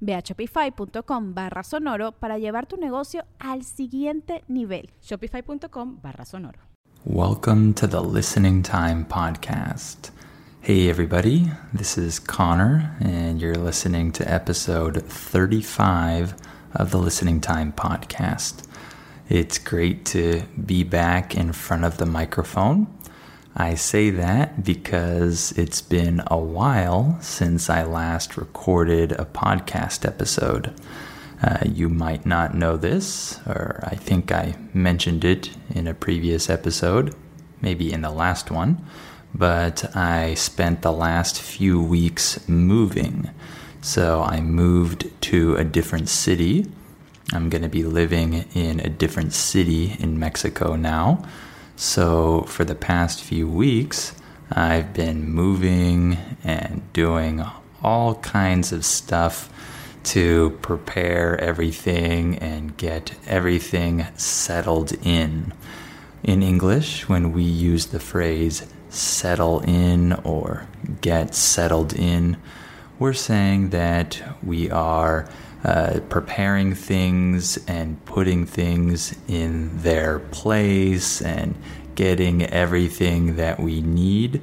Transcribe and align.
Ve 0.00 0.14
a 0.14 0.22
shopify.com 0.22 1.34
barra 1.34 1.62
sonoro 1.62 2.12
para 2.12 2.38
llevar 2.38 2.66
tu 2.66 2.76
negocio 2.76 3.24
al 3.38 3.64
siguiente 3.64 4.44
nivel. 4.48 4.90
Shopify.com 5.00 6.00
barra 6.02 6.24
sonoro. 6.24 6.58
Welcome 7.04 7.74
to 7.74 7.86
the 7.86 8.02
Listening 8.02 8.62
Time 8.62 9.04
Podcast. 9.04 10.10
Hey, 10.60 10.90
everybody, 10.90 11.50
this 11.72 11.96
is 11.96 12.18
Connor, 12.18 12.96
and 13.00 13.40
you're 13.40 13.54
listening 13.54 14.12
to 14.12 14.30
episode 14.30 15.02
35 15.04 16.34
of 16.74 16.90
the 16.90 16.98
Listening 16.98 17.40
Time 17.40 17.72
Podcast. 17.72 18.64
It's 19.28 19.58
great 19.58 20.04
to 20.06 20.42
be 20.66 20.82
back 20.84 21.34
in 21.34 21.52
front 21.52 21.84
of 21.84 21.98
the 21.98 22.06
microphone. 22.06 22.88
I 23.60 23.74
say 23.74 24.10
that 24.10 24.62
because 24.62 25.50
it's 25.58 25.80
been 25.80 26.22
a 26.28 26.38
while 26.38 27.18
since 27.20 27.68
I 27.68 27.82
last 27.82 28.36
recorded 28.36 29.10
a 29.10 29.24
podcast 29.24 30.06
episode. 30.06 30.72
Uh, 31.42 31.64
you 31.66 31.88
might 31.88 32.24
not 32.24 32.54
know 32.54 32.76
this, 32.76 33.40
or 33.48 33.80
I 33.82 33.96
think 33.96 34.30
I 34.30 34.54
mentioned 34.72 35.24
it 35.24 35.50
in 35.74 35.88
a 35.88 35.94
previous 35.94 36.48
episode, 36.48 37.16
maybe 37.60 37.92
in 37.92 38.02
the 38.02 38.12
last 38.12 38.52
one, 38.52 38.80
but 39.34 39.84
I 39.96 40.34
spent 40.34 40.82
the 40.82 40.92
last 40.92 41.42
few 41.42 41.82
weeks 41.82 42.48
moving. 42.48 43.28
So 43.80 44.22
I 44.22 44.40
moved 44.40 45.10
to 45.22 45.56
a 45.56 45.64
different 45.64 46.08
city. 46.08 46.66
I'm 47.32 47.48
going 47.48 47.62
to 47.62 47.68
be 47.68 47.82
living 47.82 48.34
in 48.54 48.78
a 48.78 48.88
different 48.88 49.32
city 49.32 49.96
in 49.98 50.16
Mexico 50.16 50.76
now. 50.76 51.24
So, 51.80 52.42
for 52.48 52.64
the 52.64 52.74
past 52.74 53.22
few 53.22 53.46
weeks, 53.46 54.12
I've 54.50 54.92
been 54.92 55.30
moving 55.30 56.18
and 56.42 56.82
doing 56.92 57.44
all 57.84 58.16
kinds 58.16 58.72
of 58.72 58.84
stuff 58.84 59.48
to 60.02 60.58
prepare 60.60 61.40
everything 61.40 62.36
and 62.38 62.76
get 62.76 63.14
everything 63.28 64.08
settled 64.16 64.92
in. 65.06 65.54
In 66.24 66.42
English, 66.42 67.08
when 67.08 67.30
we 67.32 67.44
use 67.44 67.86
the 67.86 68.00
phrase 68.00 68.66
settle 68.88 69.60
in 69.60 70.14
or 70.24 70.66
get 71.00 71.32
settled 71.32 71.92
in, 71.92 72.38
we're 72.98 73.12
saying 73.12 73.70
that 73.70 74.20
we 74.42 74.68
are 74.68 75.28
uh, 75.64 76.00
preparing 76.08 76.74
things 76.74 77.58
and 77.66 78.04
putting 78.04 78.46
things 78.46 79.16
in 79.26 79.82
their 79.82 80.18
place 80.18 81.20
and 81.20 81.54
getting 81.94 82.44
everything 82.44 83.36
that 83.36 83.58
we 83.58 83.80
need 83.80 84.42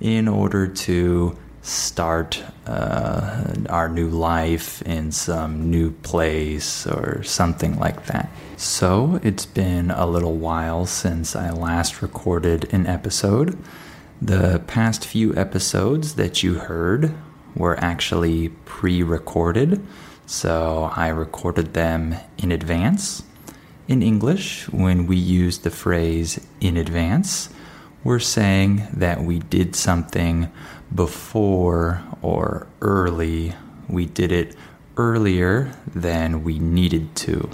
in 0.00 0.28
order 0.28 0.66
to 0.66 1.36
start 1.62 2.42
uh, 2.66 3.54
our 3.68 3.88
new 3.88 4.08
life 4.08 4.82
in 4.82 5.12
some 5.12 5.70
new 5.70 5.90
place 5.90 6.86
or 6.86 7.22
something 7.22 7.78
like 7.78 8.06
that. 8.06 8.28
So 8.56 9.20
it's 9.22 9.46
been 9.46 9.90
a 9.90 10.06
little 10.06 10.36
while 10.36 10.86
since 10.86 11.36
I 11.36 11.50
last 11.50 12.02
recorded 12.02 12.72
an 12.72 12.86
episode. 12.86 13.56
The 14.20 14.62
past 14.66 15.04
few 15.06 15.34
episodes 15.36 16.14
that 16.16 16.42
you 16.42 16.54
heard 16.54 17.14
were 17.54 17.78
actually 17.78 18.50
pre 18.64 19.02
recorded. 19.02 19.84
So 20.32 20.90
I 20.96 21.08
recorded 21.08 21.74
them 21.74 22.16
in 22.38 22.52
advance. 22.52 23.22
In 23.86 24.02
English, 24.02 24.66
when 24.70 25.06
we 25.06 25.14
use 25.14 25.58
the 25.58 25.70
phrase 25.70 26.40
in 26.58 26.78
advance, 26.78 27.50
we're 28.02 28.18
saying 28.18 28.88
that 28.94 29.22
we 29.22 29.40
did 29.40 29.76
something 29.76 30.50
before 30.94 32.02
or 32.22 32.66
early. 32.80 33.52
We 33.90 34.06
did 34.06 34.32
it 34.32 34.56
earlier 34.96 35.70
than 35.94 36.44
we 36.44 36.58
needed 36.58 37.14
to. 37.16 37.50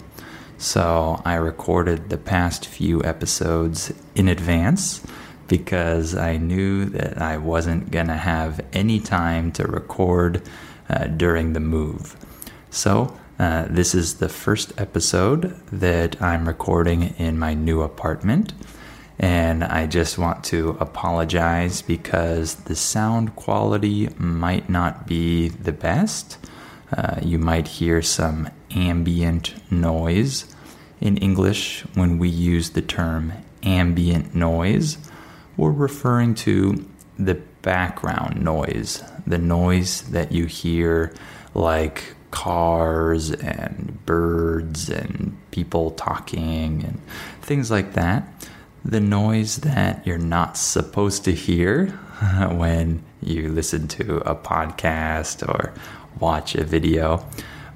So 0.57 1.21
I 1.25 1.35
recorded 1.35 2.11
the 2.11 2.17
past 2.17 2.65
few 2.65 3.03
episodes 3.03 3.93
in 4.15 4.29
advance 4.29 5.05
because 5.49 6.15
I 6.15 6.37
knew 6.37 6.85
that 6.85 7.21
I 7.21 7.39
wasn't 7.39 7.91
going 7.91 8.07
to 8.07 8.15
have 8.15 8.65
any 8.73 9.01
time 9.01 9.51
to 9.59 9.67
record 9.67 10.43
uh, 10.89 11.09
during 11.09 11.55
the 11.55 11.61
move. 11.61 12.15
So, 12.71 13.17
uh, 13.39 13.67
this 13.71 13.95
is 13.95 14.15
the 14.15 14.29
first 14.29 14.79
episode 14.79 15.59
that 15.73 16.21
I'm 16.21 16.47
recording 16.47 17.15
in 17.19 17.39
my 17.39 17.55
new 17.55 17.83
apartment. 17.83 18.53
And 19.19 19.65
I 19.65 19.87
just 19.87 20.19
want 20.19 20.45
to 20.45 20.77
apologize 20.79 21.83
because 21.83 22.57
the 22.57 22.77
sound 22.77 23.37
quality 23.37 24.09
might 24.19 24.69
not 24.69 25.07
be 25.07 25.49
the 25.49 25.73
best. 25.73 26.39
Uh, 26.97 27.21
you 27.23 27.39
might 27.39 27.69
hear 27.69 28.03
some 28.03 28.51
ambient 28.71 29.55
noise. 29.73 30.55
In 31.01 31.17
English, 31.17 31.83
when 31.95 32.19
we 32.19 32.29
use 32.29 32.71
the 32.71 32.83
term 32.83 33.33
ambient 33.63 34.35
noise, 34.35 34.99
we're 35.57 35.71
referring 35.71 36.35
to 36.37 36.87
the 37.19 37.35
background 37.63 38.43
noise, 38.43 39.03
the 39.27 39.39
noise 39.39 40.03
that 40.03 40.33
you 40.33 40.47
hear 40.47 41.13
like 41.55 42.15
cars 42.31 43.31
and 43.31 43.99
birds 44.07 44.89
and 44.89 45.37
people 45.51 45.91
talking 45.93 46.85
and 46.85 47.01
things 47.43 47.71
like 47.71 47.95
that. 47.95 48.27
The 48.85 49.01
noise 49.01 49.57
that 49.59 50.07
you're 50.07 50.19
not 50.19 50.57
supposed 50.57 51.25
to 51.25 51.33
hear 51.33 51.87
when 52.51 53.03
you 53.21 53.49
listen 53.49 53.89
to 53.89 54.19
a 54.19 54.35
podcast 54.35 55.47
or 55.47 55.73
watch 56.21 56.55
a 56.55 56.65
video, 56.65 57.25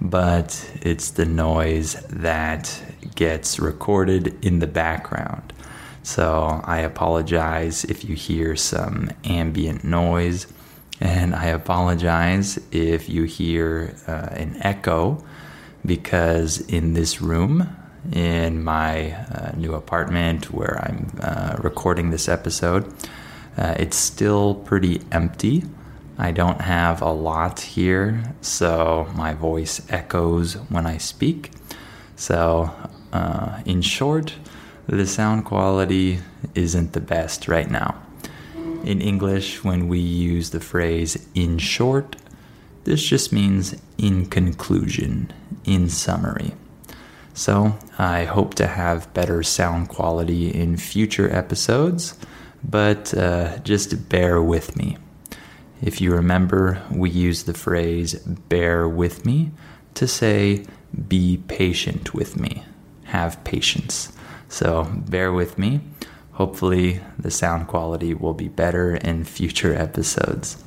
but 0.00 0.70
it's 0.80 1.10
the 1.10 1.26
noise 1.26 1.94
that 2.08 2.82
gets 3.14 3.58
recorded 3.58 4.44
in 4.44 4.58
the 4.58 4.66
background. 4.66 5.52
So 6.02 6.60
I 6.64 6.78
apologize 6.78 7.84
if 7.84 8.04
you 8.04 8.14
hear 8.16 8.56
some 8.56 9.10
ambient 9.24 9.84
noise. 9.84 10.46
And 11.02 11.34
I 11.34 11.46
apologize 11.46 12.60
if 12.70 13.08
you 13.08 13.24
hear 13.24 13.96
uh, 14.06 14.28
an 14.30 14.56
echo 14.60 15.24
because 15.84 16.60
in 16.60 16.92
this 16.92 17.20
room, 17.20 17.76
in 18.12 18.62
my 18.62 19.10
uh, 19.12 19.50
new 19.56 19.74
apartment 19.74 20.52
where 20.52 20.80
I'm 20.80 21.10
uh, 21.20 21.56
recording 21.58 22.10
this 22.10 22.28
episode, 22.28 22.94
uh, 23.56 23.74
it's 23.80 23.96
still 23.96 24.54
pretty 24.54 25.00
empty. 25.10 25.64
I 26.18 26.30
don't 26.30 26.60
have 26.60 27.02
a 27.02 27.10
lot 27.10 27.58
here, 27.58 28.22
so 28.40 29.08
my 29.16 29.34
voice 29.34 29.84
echoes 29.90 30.54
when 30.70 30.86
I 30.86 30.98
speak. 30.98 31.50
So, 32.14 32.70
uh, 33.12 33.60
in 33.66 33.82
short, 33.82 34.34
the 34.86 35.06
sound 35.08 35.46
quality 35.46 36.20
isn't 36.54 36.92
the 36.92 37.00
best 37.00 37.48
right 37.48 37.68
now. 37.68 38.00
In 38.84 39.00
English, 39.00 39.62
when 39.62 39.86
we 39.86 40.00
use 40.00 40.50
the 40.50 40.60
phrase 40.60 41.28
in 41.34 41.58
short, 41.58 42.16
this 42.82 43.00
just 43.00 43.32
means 43.32 43.80
in 43.96 44.26
conclusion, 44.26 45.32
in 45.64 45.88
summary. 45.88 46.54
So, 47.32 47.78
I 47.96 48.24
hope 48.24 48.54
to 48.54 48.66
have 48.66 49.14
better 49.14 49.44
sound 49.44 49.88
quality 49.88 50.52
in 50.52 50.76
future 50.76 51.32
episodes, 51.32 52.18
but 52.64 53.14
uh, 53.14 53.58
just 53.58 54.08
bear 54.08 54.42
with 54.42 54.76
me. 54.76 54.98
If 55.80 56.00
you 56.00 56.12
remember, 56.12 56.82
we 56.90 57.08
use 57.08 57.44
the 57.44 57.54
phrase 57.54 58.14
bear 58.14 58.88
with 58.88 59.24
me 59.24 59.52
to 59.94 60.08
say 60.08 60.66
be 61.08 61.42
patient 61.46 62.14
with 62.14 62.36
me, 62.36 62.64
have 63.04 63.42
patience. 63.44 64.12
So, 64.48 64.90
bear 65.08 65.32
with 65.32 65.56
me 65.56 65.80
Hopefully, 66.32 67.00
the 67.18 67.30
sound 67.30 67.68
quality 67.68 68.14
will 68.14 68.34
be 68.34 68.48
better 68.48 68.96
in 68.96 69.24
future 69.24 69.74
episodes. 69.74 70.62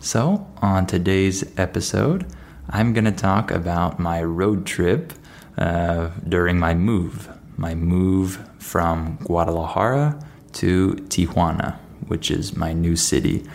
So, 0.00 0.46
on 0.62 0.86
today's 0.86 1.44
episode, 1.58 2.26
I'm 2.70 2.92
going 2.94 3.04
to 3.04 3.12
talk 3.12 3.50
about 3.50 3.98
my 3.98 4.22
road 4.22 4.64
trip 4.64 5.12
uh, 5.58 6.10
during 6.26 6.58
my 6.58 6.74
move, 6.74 7.28
my 7.56 7.74
move 7.74 8.48
from 8.58 9.18
Guadalajara 9.24 10.18
to 10.54 10.94
Tijuana, 11.08 11.78
which 12.06 12.30
is 12.30 12.56
my 12.56 12.72
new 12.72 12.96
city. 12.96 13.46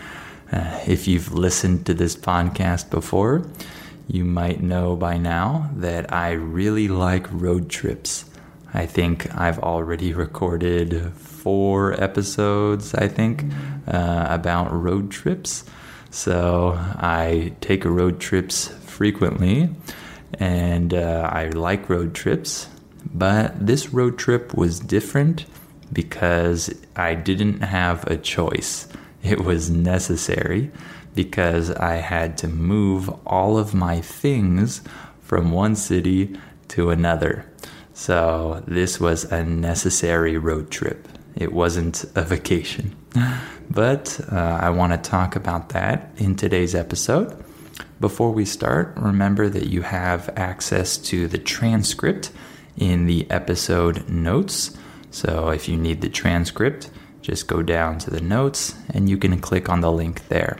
Uh, 0.52 0.80
if 0.86 1.08
you've 1.08 1.32
listened 1.32 1.86
to 1.86 1.94
this 1.94 2.14
podcast 2.14 2.90
before, 2.90 3.46
you 4.06 4.24
might 4.24 4.62
know 4.62 4.96
by 4.96 5.16
now 5.16 5.70
that 5.74 6.12
I 6.12 6.30
really 6.32 6.88
like 6.88 7.26
road 7.30 7.68
trips. 7.68 8.24
I 8.72 8.86
think 8.86 9.34
I've 9.34 9.58
already 9.58 10.12
recorded 10.12 11.12
four 11.14 12.00
episodes, 12.02 12.94
I 12.94 13.08
think, 13.08 13.44
uh, 13.86 14.26
about 14.28 14.72
road 14.72 15.10
trips. 15.10 15.64
So 16.10 16.74
I 16.76 17.52
take 17.60 17.84
road 17.84 18.20
trips 18.20 18.68
frequently 18.86 19.70
and 20.38 20.94
uh, 20.94 21.28
I 21.32 21.48
like 21.48 21.88
road 21.88 22.14
trips. 22.14 22.68
But 23.12 23.66
this 23.66 23.92
road 23.92 24.18
trip 24.18 24.54
was 24.54 24.78
different 24.78 25.46
because 25.92 26.72
I 26.94 27.14
didn't 27.14 27.60
have 27.60 28.04
a 28.06 28.16
choice. 28.16 28.88
It 29.22 29.40
was 29.40 29.70
necessary 29.70 30.70
because 31.14 31.70
I 31.72 31.96
had 31.96 32.38
to 32.38 32.48
move 32.48 33.10
all 33.26 33.58
of 33.58 33.74
my 33.74 34.00
things 34.00 34.82
from 35.20 35.50
one 35.50 35.74
city 35.74 36.38
to 36.68 36.90
another. 36.90 37.49
So 37.92 38.62
this 38.66 39.00
was 39.00 39.24
a 39.24 39.44
necessary 39.44 40.36
road 40.36 40.70
trip. 40.70 41.08
It 41.36 41.52
wasn't 41.52 42.04
a 42.14 42.22
vacation. 42.22 42.96
But 43.70 44.20
uh, 44.32 44.58
I 44.60 44.70
want 44.70 44.92
to 44.92 45.10
talk 45.10 45.36
about 45.36 45.68
that 45.68 46.10
in 46.16 46.34
today's 46.34 46.74
episode. 46.74 47.44
Before 48.00 48.32
we 48.32 48.44
start, 48.44 48.94
remember 48.96 49.48
that 49.48 49.68
you 49.68 49.82
have 49.82 50.28
access 50.36 50.98
to 50.98 51.28
the 51.28 51.38
transcript 51.38 52.32
in 52.76 53.06
the 53.06 53.30
episode 53.30 54.08
notes. 54.08 54.76
So 55.12 55.50
if 55.50 55.68
you 55.68 55.76
need 55.76 56.00
the 56.00 56.08
transcript, 56.08 56.90
just 57.22 57.46
go 57.46 57.62
down 57.62 57.98
to 57.98 58.10
the 58.10 58.20
notes 58.20 58.74
and 58.92 59.08
you 59.08 59.16
can 59.16 59.38
click 59.38 59.68
on 59.68 59.82
the 59.82 59.92
link 59.92 60.26
there. 60.28 60.58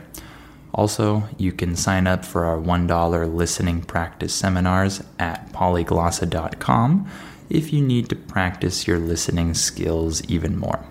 Also, 0.73 1.23
you 1.37 1.51
can 1.51 1.75
sign 1.75 2.07
up 2.07 2.23
for 2.23 2.45
our 2.45 2.57
$1 2.57 3.35
listening 3.35 3.81
practice 3.81 4.33
seminars 4.33 5.03
at 5.19 5.51
polyglossa.com 5.51 7.09
if 7.49 7.73
you 7.73 7.81
need 7.81 8.09
to 8.09 8.15
practice 8.15 8.87
your 8.87 8.97
listening 8.97 9.53
skills 9.53 10.23
even 10.29 10.57
more. 10.57 10.83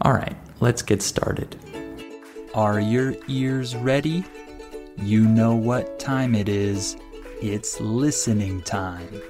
All 0.00 0.12
right, 0.12 0.36
let's 0.60 0.82
get 0.82 1.02
started. 1.02 1.56
Are 2.54 2.80
your 2.80 3.14
ears 3.28 3.76
ready? 3.76 4.24
You 4.96 5.26
know 5.26 5.54
what 5.54 5.98
time 5.98 6.34
it 6.34 6.48
is. 6.48 6.96
It's 7.40 7.80
listening 7.80 8.62
time. 8.62 9.22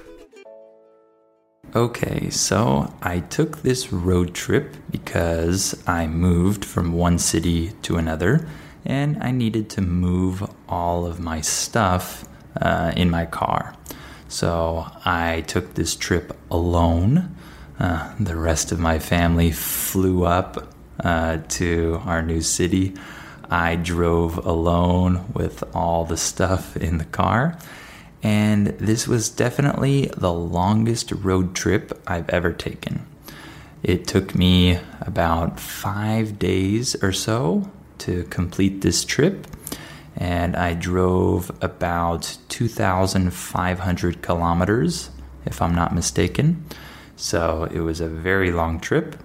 Okay, 1.75 2.29
so 2.31 2.93
I 3.01 3.21
took 3.21 3.63
this 3.63 3.93
road 3.93 4.35
trip 4.35 4.77
because 4.91 5.83
I 5.87 6.07
moved 6.07 6.65
from 6.65 6.93
one 6.93 7.19
city 7.19 7.73
to 7.83 7.97
another 7.97 8.47
and 8.85 9.23
I 9.23 9.31
needed 9.31 9.71
to 9.71 9.81
move 9.81 10.49
all 10.69 11.07
of 11.07 11.21
my 11.21 11.41
stuff 11.41 12.25
uh, 12.61 12.93
in 12.97 13.11
my 13.11 13.27
car. 13.27 13.75
So 14.29 14.87
I 15.05 15.43
took 15.43 15.75
this 15.75 15.95
trip 15.95 16.37
alone. 16.51 17.37
Uh, 17.79 18.15
the 18.19 18.37
rest 18.37 18.73
of 18.73 18.79
my 18.79 18.99
family 18.99 19.51
flew 19.53 20.25
up 20.25 20.75
uh, 21.01 21.39
to 21.49 22.01
our 22.05 22.23
new 22.23 22.41
city. 22.41 22.95
I 23.51 23.77
drove 23.77 24.45
alone 24.47 25.33
with 25.35 25.63
all 25.75 26.05
the 26.05 26.17
stuff 26.17 26.77
in 26.77 26.99
the 26.99 27.05
car. 27.05 27.59
And 28.23 28.69
this 28.69 29.09
was 29.09 29.29
definitely 29.29 30.07
the 30.17 30.33
longest 30.33 31.11
road 31.11 31.55
trip 31.55 32.01
I've 32.07 32.31
ever 32.31 32.53
taken. 32.53 33.05
It 33.83 34.07
took 34.07 34.35
me 34.35 34.79
about 35.01 35.59
five 35.59 36.39
days 36.39 36.95
or 37.03 37.13
so 37.13 37.71
to 38.05 38.25
complete 38.25 38.81
this 38.81 39.05
trip 39.05 39.47
and 40.17 40.57
I 40.57 40.75
drove 40.75 41.51
about 41.63 42.37
2,500 42.49 44.23
kilometers, 44.23 45.11
if 45.47 45.63
I'm 45.63 45.75
not 45.75 45.95
mistaken. 45.95 46.65
So 47.17 47.69
it 47.73 47.81
was 47.81 48.01
a 48.01 48.09
very 48.09 48.51
long 48.53 48.79
trip. 48.81 49.17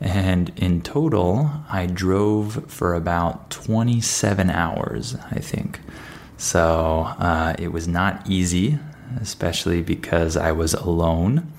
And 0.00 0.50
in 0.56 0.82
total, 0.82 1.50
I 1.70 1.86
drove 1.86 2.64
for 2.68 2.94
about 2.94 3.50
27 3.50 4.50
hours, 4.50 5.16
I 5.30 5.38
think. 5.38 5.80
So 6.36 7.06
uh, 7.18 7.54
it 7.58 7.68
was 7.68 7.86
not 7.86 8.28
easy, 8.28 8.78
especially 9.20 9.82
because 9.82 10.36
I 10.36 10.50
was 10.50 10.74
alone. 10.74 11.52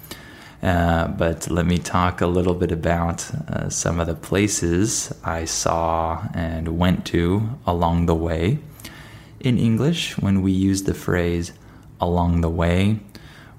Uh, 0.64 1.10
but 1.10 1.50
let 1.52 1.66
me 1.66 1.78
talk 1.78 2.22
a 2.22 2.28
little 2.28 2.54
bit 2.54 2.72
about 2.72 3.30
uh, 3.50 3.68
some 3.68 4.00
of 4.00 4.08
the 4.08 4.16
places 4.16 5.14
I 5.22 5.44
saw 5.44 6.26
and 6.34 6.80
went 6.80 7.06
to 7.08 7.60
along 7.68 8.06
the 8.06 8.16
way. 8.16 8.60
In 9.42 9.58
English, 9.58 10.18
when 10.18 10.42
we 10.42 10.54
use 10.54 10.84
the 10.84 10.94
phrase 10.94 11.52
along 12.00 12.40
the 12.40 12.50
way, 12.50 13.02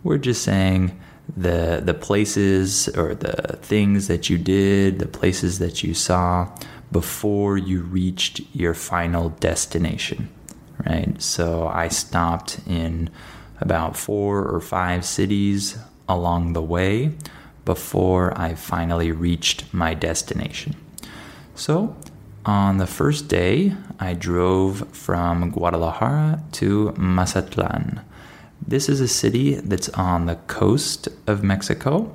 we're 0.03 0.17
just 0.17 0.43
saying 0.43 0.99
the 1.37 1.83
the 1.85 1.95
places 1.95 2.89
or 2.89 3.15
the 3.15 3.59
things 3.61 4.09
that 4.09 4.31
you 4.31 4.39
did, 4.39 4.99
the 4.99 5.07
places 5.07 5.59
that 5.59 5.83
you 5.83 5.93
saw 5.93 6.49
before 6.91 7.59
you 7.59 7.83
reached 7.83 8.41
your 8.55 8.73
final 8.73 9.29
destination, 9.29 10.31
right? 10.87 11.21
So 11.21 11.69
I 11.69 11.89
stopped 11.89 12.61
in 12.67 13.11
about 13.61 13.95
four 13.95 14.43
or 14.43 14.61
five 14.61 15.05
cities 15.05 15.77
along 16.09 16.53
the 16.53 16.63
way 16.63 17.13
before 17.65 18.39
I 18.39 18.55
finally 18.55 19.11
reached 19.13 19.73
my 19.73 19.95
destination. 19.95 20.77
So, 21.55 21.97
on 22.45 22.77
the 22.77 22.87
first 22.87 23.29
day, 23.29 23.75
I 23.99 24.13
drove 24.13 24.89
from 24.95 25.51
Guadalajara 25.51 26.43
to 26.53 26.93
Mazatlan. 26.99 28.03
This 28.67 28.89
is 28.89 29.01
a 29.01 29.09
city 29.09 29.55
that's 29.55 29.89
on 29.91 30.27
the 30.27 30.37
coast 30.47 31.09
of 31.27 31.43
Mexico, 31.43 32.15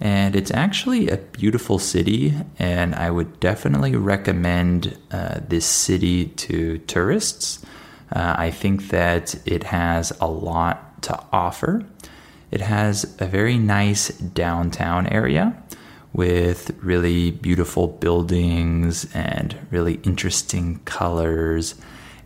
and 0.00 0.36
it's 0.36 0.50
actually 0.52 1.08
a 1.08 1.16
beautiful 1.16 1.78
city, 1.78 2.34
and 2.58 2.94
I 2.94 3.10
would 3.10 3.40
definitely 3.40 3.96
recommend 3.96 4.96
uh, 5.10 5.40
this 5.48 5.66
city 5.66 6.26
to 6.26 6.78
tourists. 6.78 7.64
Uh, 8.12 8.34
I 8.38 8.50
think 8.50 8.88
that 8.88 9.34
it 9.44 9.64
has 9.64 10.12
a 10.20 10.28
lot 10.28 11.02
to 11.02 11.20
offer. 11.32 11.84
It 12.54 12.60
has 12.60 13.16
a 13.18 13.26
very 13.26 13.58
nice 13.58 14.10
downtown 14.10 15.08
area 15.08 15.60
with 16.12 16.70
really 16.80 17.32
beautiful 17.32 17.88
buildings 17.88 19.12
and 19.12 19.58
really 19.72 19.94
interesting 20.04 20.78
colors. 20.84 21.74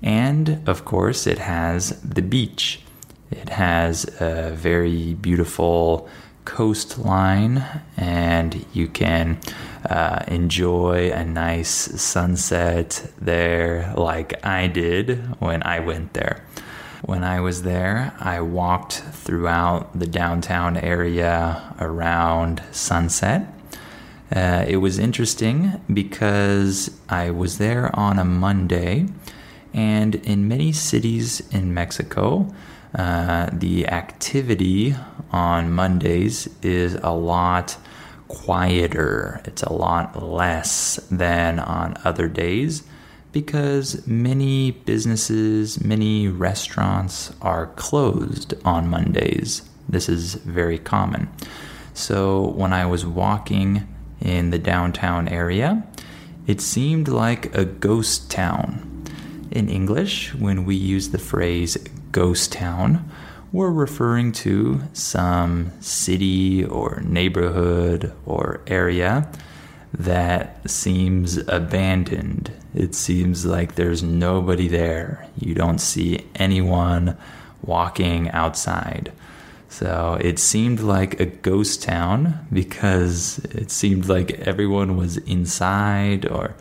And 0.02 0.61
of 0.68 0.85
course, 0.85 1.26
it 1.26 1.38
has 1.38 1.99
the 2.02 2.20
beach. 2.20 2.82
It 3.30 3.49
has 3.49 4.04
a 4.20 4.50
very 4.54 5.14
beautiful 5.14 6.06
coastline, 6.44 7.64
and 7.97 8.66
you 8.75 8.87
can 8.88 9.38
uh, 9.88 10.25
enjoy 10.28 11.11
a 11.11 11.25
nice 11.25 11.70
sunset 11.70 13.11
there, 13.18 13.94
like 13.97 14.44
I 14.44 14.66
did 14.66 15.40
when 15.40 15.62
I 15.62 15.80
went 15.80 16.12
there. 16.12 16.44
When 17.02 17.23
I 17.23 17.38
was 17.40 17.62
there, 17.62 18.12
I 18.19 18.40
walked 18.40 18.95
throughout 18.95 19.97
the 19.97 20.07
downtown 20.07 20.76
area 20.76 21.75
around 21.78 22.61
sunset. 22.73 23.47
Uh, 24.35 24.64
it 24.67 24.78
was 24.78 24.99
interesting 24.99 25.81
because 25.93 26.90
I 27.09 27.31
was 27.31 27.59
there 27.59 27.95
on 27.97 28.19
a 28.19 28.25
Monday, 28.25 29.07
and 29.73 30.17
in 30.17 30.49
many 30.49 30.73
cities 30.73 31.40
in 31.52 31.73
Mexico, 31.73 32.52
uh, 32.93 33.49
the 33.52 33.87
activity 33.87 34.97
on 35.31 35.71
Mondays 35.71 36.49
is 36.62 36.95
a 36.97 37.12
lot 37.12 37.76
quieter. 38.26 39.40
It's 39.45 39.62
a 39.62 39.73
lot 39.73 40.21
less 40.21 40.97
than 41.12 41.61
on 41.61 41.97
other 42.05 42.26
days 42.26 42.83
because 43.42 44.04
many 44.04 44.73
businesses, 44.73 45.80
many 45.80 46.26
restaurants 46.26 47.33
are 47.40 47.68
closed 47.76 48.52
on 48.64 48.88
Mondays. 48.88 49.62
This 49.88 50.09
is 50.09 50.35
very 50.35 50.76
common. 50.76 51.28
So 51.95 52.49
when 52.49 52.73
I 52.73 52.85
was 52.87 53.07
walking 53.07 53.87
in 54.21 54.50
the 54.50 54.59
downtown 54.59 55.28
area, 55.28 55.87
it 56.49 56.61
seemed 56.61 57.07
like 57.07 57.54
a 57.57 57.64
ghost 57.64 58.28
town. 58.28 59.04
In 59.52 59.68
English, 59.68 60.35
when 60.35 60.64
we 60.64 60.75
use 60.75 61.11
the 61.11 61.25
phrase 61.30 61.76
ghost 62.11 62.50
town, 62.50 63.09
we're 63.52 63.71
referring 63.71 64.33
to 64.33 64.80
some 64.95 65.71
city 65.80 66.64
or 66.64 67.02
neighborhood 67.04 68.12
or 68.26 68.62
area 68.66 69.30
that 69.92 70.68
seems 70.71 71.38
abandoned. 71.49 72.52
It 72.75 72.95
seems 72.95 73.47
like 73.47 73.75
there's 73.75 74.02
nobody 74.02 74.68
there. 74.68 75.26
You 75.38 75.54
don't 75.54 75.78
see 75.78 76.26
anyone 76.35 77.16
walking 77.62 78.30
outside. 78.30 79.12
So 79.68 80.18
it 80.21 80.38
seemed 80.38 80.80
like 80.80 81.21
a 81.21 81.26
ghost 81.26 81.83
town 81.83 82.47
because 82.52 83.38
it 83.50 83.71
seemed 83.71 84.09
like 84.09 84.33
everyone 84.40 84.97
was 84.97 85.18
inside 85.18 86.26
or 86.26 86.54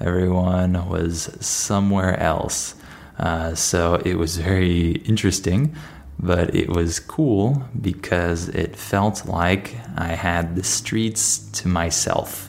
everyone 0.00 0.88
was 0.88 1.36
somewhere 1.40 2.18
else. 2.18 2.74
Uh, 3.18 3.54
so 3.54 4.00
it 4.04 4.16
was 4.16 4.38
very 4.38 4.92
interesting, 5.04 5.74
but 6.18 6.54
it 6.54 6.68
was 6.68 6.98
cool 6.98 7.62
because 7.80 8.48
it 8.48 8.76
felt 8.76 9.26
like 9.26 9.76
I 9.96 10.08
had 10.14 10.56
the 10.56 10.64
streets 10.64 11.38
to 11.60 11.68
myself. 11.68 12.48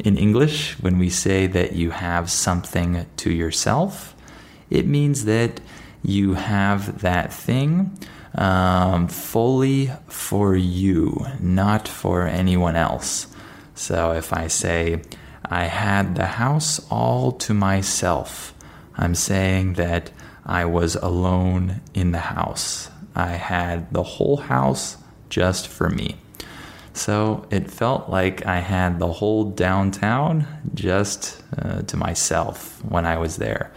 In 0.00 0.16
English, 0.16 0.76
when 0.80 0.98
we 0.98 1.08
say 1.08 1.46
that 1.46 1.74
you 1.74 1.90
have 1.90 2.30
something 2.30 3.06
to 3.16 3.30
yourself, 3.30 4.14
it 4.70 4.86
means 4.86 5.24
that 5.24 5.60
you 6.02 6.34
have 6.34 7.00
that 7.00 7.32
thing 7.32 7.96
um, 8.34 9.08
fully 9.08 9.90
for 10.08 10.56
you, 10.56 11.26
not 11.40 11.86
for 11.86 12.26
anyone 12.26 12.76
else. 12.76 13.28
So 13.74 14.12
if 14.12 14.32
I 14.32 14.48
say, 14.48 15.02
I 15.44 15.64
had 15.64 16.16
the 16.16 16.26
house 16.26 16.80
all 16.90 17.32
to 17.32 17.54
myself, 17.54 18.54
I'm 18.96 19.14
saying 19.14 19.74
that 19.74 20.10
I 20.44 20.64
was 20.64 20.96
alone 20.96 21.80
in 21.94 22.12
the 22.12 22.18
house. 22.18 22.90
I 23.14 23.32
had 23.32 23.92
the 23.92 24.02
whole 24.02 24.38
house 24.38 24.96
just 25.28 25.68
for 25.68 25.88
me. 25.88 26.16
So 26.94 27.44
it 27.50 27.70
felt 27.70 28.08
like 28.08 28.46
I 28.46 28.60
had 28.60 29.00
the 29.00 29.12
whole 29.12 29.50
downtown 29.50 30.46
just 30.74 31.42
uh, 31.58 31.82
to 31.82 31.96
myself 31.96 32.82
when 32.84 33.04
I 33.04 33.18
was 33.18 33.36
there. 33.36 33.72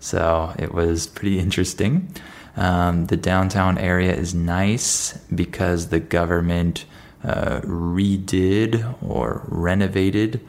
So 0.00 0.54
it 0.58 0.72
was 0.72 1.06
pretty 1.06 1.38
interesting. 1.38 2.12
Um, 2.56 3.06
the 3.06 3.16
downtown 3.16 3.76
area 3.76 4.14
is 4.14 4.34
nice 4.34 5.18
because 5.34 5.88
the 5.88 6.00
government 6.00 6.86
uh, 7.22 7.60
redid 7.60 8.96
or 9.02 9.42
renovated 9.46 10.40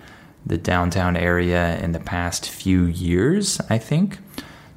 the 0.45 0.57
downtown 0.57 1.15
area 1.17 1.77
in 1.79 1.91
the 1.91 1.99
past 1.99 2.49
few 2.49 2.85
years, 2.85 3.61
I 3.69 3.77
think. 3.77 4.19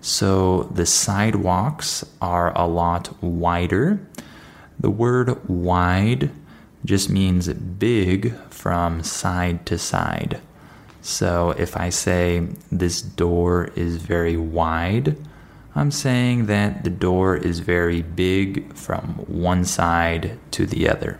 So 0.00 0.64
the 0.64 0.86
sidewalks 0.86 2.04
are 2.20 2.56
a 2.56 2.66
lot 2.66 3.22
wider. 3.22 4.00
The 4.78 4.90
word 4.90 5.48
wide 5.48 6.30
just 6.86 7.10
means 7.10 7.48
big 7.52 8.34
from 8.48 9.02
side 9.02 9.66
to 9.66 9.76
side. 9.76 10.40
So 11.02 11.50
if 11.58 11.76
I 11.76 11.90
say 11.90 12.48
this 12.72 13.02
door 13.02 13.70
is 13.76 13.96
very 13.96 14.36
wide, 14.36 15.16
I'm 15.74 15.90
saying 15.90 16.46
that 16.46 16.84
the 16.84 16.90
door 16.90 17.36
is 17.36 17.58
very 17.58 18.02
big 18.02 18.72
from 18.74 19.14
one 19.26 19.64
side 19.64 20.38
to 20.52 20.64
the 20.64 20.88
other. 20.88 21.18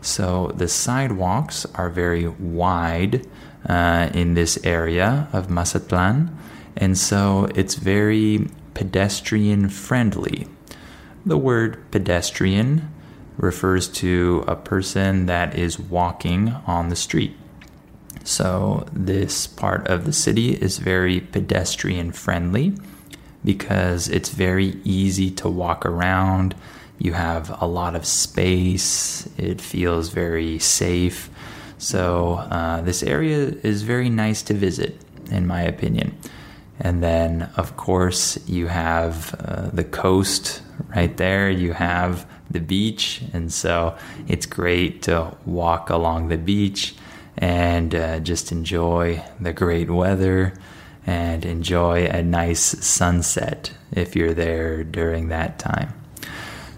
So 0.00 0.52
the 0.56 0.68
sidewalks 0.68 1.66
are 1.74 1.88
very 1.88 2.26
wide 2.26 3.26
uh, 3.68 4.10
in 4.12 4.34
this 4.34 4.58
area 4.64 5.28
of 5.32 5.50
Mazatlan, 5.50 6.36
and 6.76 6.98
so 6.98 7.48
it's 7.54 7.74
very 7.74 8.48
pedestrian 8.74 9.68
friendly. 9.68 10.46
The 11.24 11.38
word 11.38 11.90
pedestrian 11.90 12.92
refers 13.36 13.88
to 13.88 14.44
a 14.46 14.56
person 14.56 15.26
that 15.26 15.58
is 15.58 15.78
walking 15.78 16.50
on 16.66 16.88
the 16.88 16.96
street. 16.96 17.36
So, 18.24 18.86
this 18.92 19.46
part 19.46 19.86
of 19.86 20.04
the 20.04 20.12
city 20.12 20.54
is 20.54 20.78
very 20.78 21.20
pedestrian 21.20 22.10
friendly 22.10 22.74
because 23.44 24.08
it's 24.08 24.30
very 24.30 24.80
easy 24.82 25.30
to 25.32 25.48
walk 25.48 25.86
around. 25.86 26.56
You 26.98 27.12
have 27.12 27.56
a 27.62 27.66
lot 27.66 27.94
of 27.94 28.04
space, 28.04 29.28
it 29.38 29.60
feels 29.60 30.08
very 30.08 30.58
safe. 30.58 31.30
So, 31.78 32.34
uh, 32.50 32.80
this 32.80 33.02
area 33.04 33.54
is 33.62 33.82
very 33.82 34.08
nice 34.08 34.42
to 34.44 34.54
visit, 34.54 34.98
in 35.30 35.46
my 35.46 35.62
opinion. 35.62 36.16
And 36.80 37.02
then, 37.02 37.50
of 37.56 37.76
course, 37.76 38.38
you 38.48 38.66
have 38.66 39.34
uh, 39.38 39.70
the 39.72 39.84
coast 39.84 40.62
right 40.94 41.16
there. 41.16 41.48
You 41.48 41.74
have 41.74 42.26
the 42.50 42.60
beach. 42.60 43.22
And 43.32 43.52
so 43.52 43.96
it's 44.28 44.46
great 44.46 45.02
to 45.02 45.36
walk 45.44 45.90
along 45.90 46.28
the 46.28 46.38
beach 46.38 46.94
and 47.36 47.94
uh, 47.94 48.20
just 48.20 48.52
enjoy 48.52 49.22
the 49.40 49.52
great 49.52 49.90
weather 49.90 50.54
and 51.06 51.44
enjoy 51.44 52.06
a 52.06 52.22
nice 52.22 52.84
sunset 52.84 53.72
if 53.92 54.16
you're 54.16 54.34
there 54.34 54.82
during 54.82 55.28
that 55.28 55.58
time. 55.58 55.92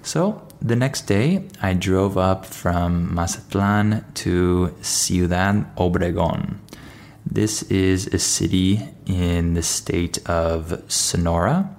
So 0.02 0.46
the 0.60 0.76
next 0.76 1.02
day, 1.02 1.48
I 1.62 1.74
drove 1.74 2.18
up 2.18 2.44
from 2.44 3.14
Mazatlan 3.14 4.04
to 4.14 4.74
Ciudad 4.82 5.64
Obregón. 5.76 6.58
This 7.24 7.62
is 7.64 8.06
a 8.08 8.18
city 8.18 8.88
in 9.06 9.54
the 9.54 9.62
state 9.62 10.18
of 10.28 10.82
Sonora. 10.88 11.74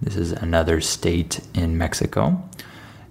This 0.00 0.16
is 0.16 0.32
another 0.32 0.80
state 0.80 1.40
in 1.54 1.76
Mexico. 1.76 2.42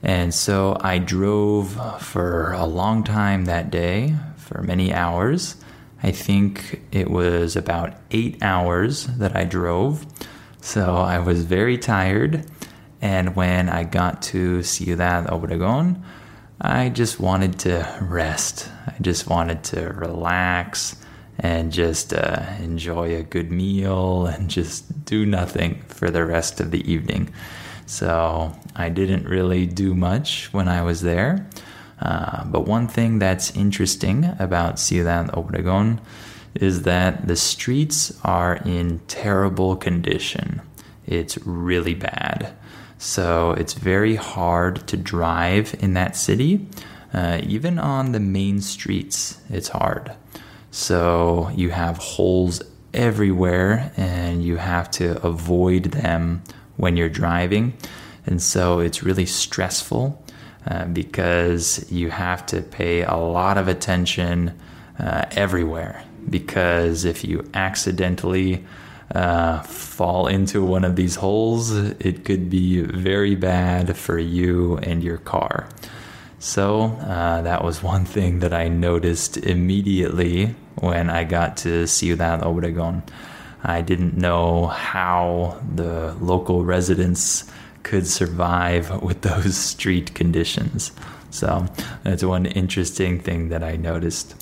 And 0.03 0.33
so 0.33 0.75
I 0.81 0.97
drove 0.97 2.03
for 2.03 2.51
a 2.51 2.65
long 2.65 3.05
time 3.05 3.45
that 3.45 3.71
day, 3.71 4.15
for 4.35 4.61
many 4.61 4.93
hours. 4.93 5.55
I 6.03 6.11
think 6.11 6.81
it 6.91 7.09
was 7.09 7.55
about 7.55 7.95
eight 8.11 8.43
hours 8.43 9.07
that 9.07 9.35
I 9.35 9.45
drove. 9.45 10.05
So 10.59 10.97
I 10.97 11.19
was 11.19 11.45
very 11.45 11.77
tired. 11.77 12.45
And 13.01 13.35
when 13.35 13.69
I 13.69 13.85
got 13.85 14.21
to 14.23 14.61
Ciudad 14.61 15.27
Obregón, 15.27 16.03
I 16.59 16.89
just 16.89 17.19
wanted 17.21 17.59
to 17.59 17.97
rest. 18.01 18.69
I 18.85 18.95
just 19.01 19.27
wanted 19.27 19.63
to 19.65 19.87
relax 19.89 20.97
and 21.39 21.71
just 21.71 22.13
uh, 22.13 22.45
enjoy 22.59 23.15
a 23.15 23.23
good 23.23 23.51
meal 23.51 24.25
and 24.25 24.49
just 24.49 25.05
do 25.05 25.25
nothing 25.25 25.81
for 25.87 26.11
the 26.11 26.25
rest 26.25 26.59
of 26.59 26.71
the 26.71 26.89
evening. 26.91 27.33
So 27.85 28.53
I 28.75 28.89
didn't 28.89 29.27
really 29.27 29.65
do 29.65 29.93
much 29.93 30.51
when 30.53 30.67
I 30.67 30.81
was 30.81 31.01
there. 31.01 31.47
Uh, 31.99 32.43
but 32.45 32.67
one 32.67 32.87
thing 32.87 33.19
that's 33.19 33.55
interesting 33.55 34.35
about 34.39 34.79
Ciudad 34.79 35.27
Obregón 35.31 35.99
is 36.53 36.83
that 36.83 37.27
the 37.27 37.35
streets 37.35 38.19
are 38.23 38.57
in 38.57 38.99
terrible 39.07 39.75
condition. 39.75 40.61
It's 41.05 41.37
really 41.45 41.93
bad. 41.93 42.53
So 42.97 43.51
it's 43.51 43.73
very 43.73 44.15
hard 44.15 44.87
to 44.87 44.97
drive 44.97 45.75
in 45.79 45.93
that 45.93 46.15
city. 46.15 46.67
Uh, 47.13 47.41
even 47.43 47.77
on 47.77 48.11
the 48.11 48.19
main 48.19 48.61
streets, 48.61 49.41
it's 49.49 49.69
hard. 49.69 50.13
So 50.71 51.51
you 51.55 51.69
have 51.69 51.97
holes 51.97 52.61
everywhere 52.93 53.91
and 53.97 54.43
you 54.43 54.57
have 54.57 54.89
to 54.91 55.21
avoid 55.25 55.85
them 55.85 56.43
when 56.77 56.97
you're 56.97 57.09
driving. 57.09 57.73
And 58.25 58.41
so 58.41 58.79
it's 58.79 59.03
really 59.03 59.25
stressful 59.25 60.23
uh, 60.65 60.85
because 60.85 61.91
you 61.91 62.09
have 62.09 62.45
to 62.47 62.61
pay 62.61 63.03
a 63.03 63.15
lot 63.15 63.57
of 63.57 63.67
attention 63.67 64.57
uh, 64.99 65.25
everywhere. 65.31 66.03
Because 66.29 67.03
if 67.03 67.25
you 67.25 67.49
accidentally 67.53 68.63
uh, 69.13 69.61
fall 69.63 70.27
into 70.27 70.63
one 70.63 70.85
of 70.85 70.95
these 70.95 71.15
holes, 71.15 71.71
it 71.71 72.23
could 72.23 72.49
be 72.49 72.81
very 72.81 73.35
bad 73.35 73.97
for 73.97 74.17
you 74.17 74.77
and 74.77 75.03
your 75.03 75.17
car. 75.17 75.67
So 76.39 76.83
uh, 77.01 77.41
that 77.41 77.63
was 77.63 77.83
one 77.93 78.05
thing 78.05 78.39
that 78.39 78.53
I 78.53 78.69
noticed 78.69 79.37
immediately 79.37 80.55
when 80.75 81.09
I 81.09 81.23
got 81.23 81.57
to 81.57 81.87
Ciudad 81.87 82.41
Obregón. 82.41 83.03
I 83.63 83.81
didn't 83.81 84.17
know 84.17 84.67
how 84.67 85.61
the 85.73 86.13
local 86.19 86.65
residents 86.65 87.45
could 87.83 88.07
survive 88.07 89.01
with 89.01 89.21
those 89.21 89.55
street 89.55 90.13
conditions. 90.13 90.91
So 91.29 91.65
that's 92.03 92.23
one 92.23 92.45
interesting 92.45 93.19
thing 93.19 93.49
that 93.49 93.63
I 93.63 93.75
noticed. 93.75 94.35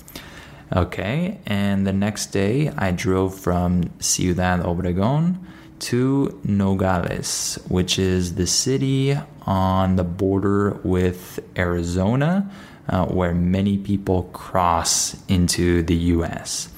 Okay, 0.74 1.38
and 1.44 1.86
the 1.86 1.92
next 1.92 2.26
day 2.26 2.72
I 2.78 2.92
drove 2.92 3.38
from 3.38 3.90
Ciudad 4.00 4.60
Obregón 4.60 5.38
to 5.80 6.40
Nogales, 6.44 7.58
which 7.68 7.98
is 7.98 8.36
the 8.36 8.46
city 8.46 9.18
on 9.42 9.96
the 9.96 10.04
border 10.04 10.80
with 10.82 11.40
Arizona, 11.58 12.50
uh, 12.88 13.04
where 13.06 13.34
many 13.34 13.76
people 13.76 14.24
cross 14.32 15.16
into 15.28 15.82
the 15.82 15.96
US. 16.16 16.68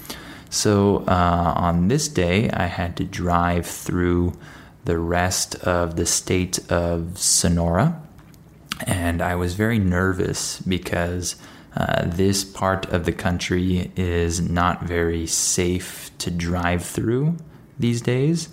So 0.54 1.04
uh, 1.08 1.52
on 1.68 1.88
this 1.88 2.08
day, 2.08 2.38
I 2.50 2.66
had 2.66 2.96
to 2.96 3.04
drive 3.04 3.66
through 3.66 4.32
the 4.84 4.99
rest 4.99 5.56
of 5.56 5.96
the 5.96 6.06
state 6.06 6.58
of 6.70 7.18
Sonora. 7.18 8.00
And 8.87 9.20
I 9.20 9.34
was 9.34 9.54
very 9.54 9.78
nervous 9.78 10.61
because 10.61 11.37
Uh, 11.76 12.06
this 12.16 12.44
part 12.44 12.87
of 12.94 13.02
the 13.02 13.12
country 13.12 13.90
is 13.96 14.40
not 14.40 14.87
very 14.87 15.26
safe 15.26 16.11
to 16.18 16.30
drive 16.30 16.78
through 16.94 17.34
these 17.80 18.00
days. 18.04 18.49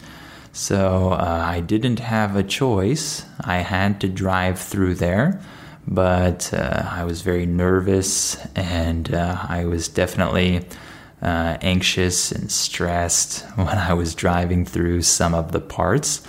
So 0.53 1.12
uh, 1.13 1.55
I 1.55 1.62
didn't 1.62 2.00
have 2.00 2.36
a 2.36 2.43
choice. 2.62 3.24
I 3.55 3.62
had 3.62 4.00
to 4.00 4.08
drive 4.08 4.58
through 4.58 4.96
there, 4.96 5.39
but 5.86 6.50
uh, 6.51 6.81
I 7.01 7.03
was 7.05 7.22
very 7.22 7.46
nervous 7.46 8.38
and 8.55 9.13
uh, 9.13 9.38
I 9.60 9.65
was 9.65 9.88
definitely 9.88 10.65
uh, 11.22 11.58
anxious 11.62 12.32
and 12.32 12.51
stressed 12.51 13.46
when 13.56 13.78
I 13.78 13.94
was 13.94 14.16
driving 14.16 14.66
through 14.66 15.04
some 15.04 15.34
of 15.34 15.51
the 15.51 15.62
parts. 15.62 16.22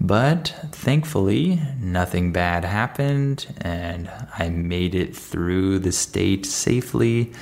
But 0.00 0.54
thankfully, 0.72 1.60
nothing 1.80 2.32
bad 2.32 2.64
happened, 2.64 3.46
and 3.62 4.10
I 4.38 4.50
made 4.50 4.94
it 4.94 5.16
through 5.16 5.78
the 5.78 5.92
state 5.92 6.44
safely, 6.44 7.32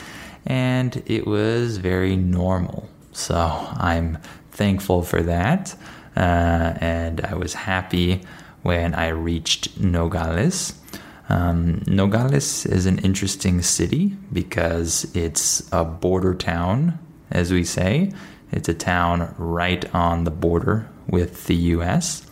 and 0.47 1.03
it 1.07 1.27
was 1.27 1.79
very 1.79 2.15
normal. 2.15 2.89
So 3.13 3.37
I'm 3.37 4.19
thankful 4.53 5.03
for 5.03 5.23
that, 5.23 5.75
uh, 6.17 6.75
and 6.81 7.21
I 7.23 7.35
was 7.35 7.55
happy 7.55 8.23
when 8.63 8.95
I 8.95 9.09
reached 9.09 9.81
Nogales. 9.81 10.75
Um, 11.29 11.83
Nogales 11.87 12.67
is 12.67 12.87
an 12.87 12.99
interesting 12.99 13.63
city 13.63 14.17
because 14.33 15.11
it's 15.15 15.67
a 15.73 15.85
border 15.85 16.35
town, 16.35 16.99
as 17.31 17.53
we 17.53 17.65
say. 17.65 18.13
It's 18.53 18.69
a 18.69 18.75
town 18.75 19.35
right 19.39 19.93
on 19.95 20.25
the 20.25 20.31
border 20.31 20.89
with 21.09 21.47
the 21.47 21.57
US. 21.57 22.27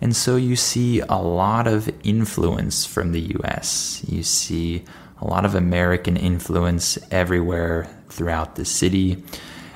And 0.00 0.16
so 0.16 0.36
you 0.36 0.56
see 0.56 1.00
a 1.00 1.22
lot 1.22 1.68
of 1.68 1.88
influence 2.02 2.84
from 2.84 3.12
the 3.12 3.36
US. 3.38 4.04
You 4.08 4.22
see 4.22 4.84
a 5.20 5.26
lot 5.26 5.44
of 5.44 5.54
American 5.54 6.16
influence 6.16 6.98
everywhere 7.12 7.88
throughout 8.08 8.56
the 8.56 8.64
city. 8.64 9.22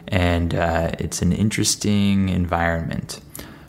And 0.08 0.54
uh, 0.54 0.92
it's 0.98 1.22
an 1.22 1.32
interesting 1.32 2.28
environment. 2.28 3.20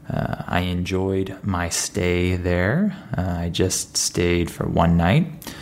Uh, 0.09 0.43
I 0.47 0.61
enjoyed 0.61 1.37
my 1.43 1.69
stay 1.69 2.35
there. 2.35 2.95
Uh, 3.17 3.35
I 3.39 3.49
just 3.49 3.97
stayed 3.97 4.49
for 4.49 4.67
one 4.67 4.95
night. 4.95 5.53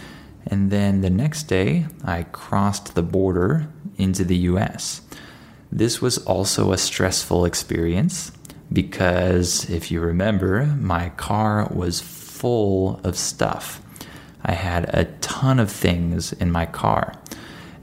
And 0.48 0.70
then 0.70 1.02
the 1.02 1.10
next 1.10 1.44
day, 1.44 1.88
I 2.04 2.24
crossed 2.24 2.94
the 2.94 3.02
border 3.02 3.68
into 3.98 4.24
the 4.24 4.38
US. 4.38 5.02
This 5.72 6.02
was 6.02 6.20
also 6.20 6.72
a 6.72 6.78
stressful 6.78 7.46
experience 7.46 8.32
because 8.72 9.70
if 9.70 9.92
you 9.92 10.00
remember, 10.00 10.66
my 10.66 11.10
car 11.10 11.68
was 11.74 12.00
full 12.00 13.00
of 13.04 13.18
stuff. 13.18 13.82
I 14.44 14.54
had 14.54 14.86
a 14.94 15.06
ton 15.22 15.60
of 15.60 15.72
things 15.72 16.34
in 16.34 16.52
my 16.52 16.68
car. 16.68 17.14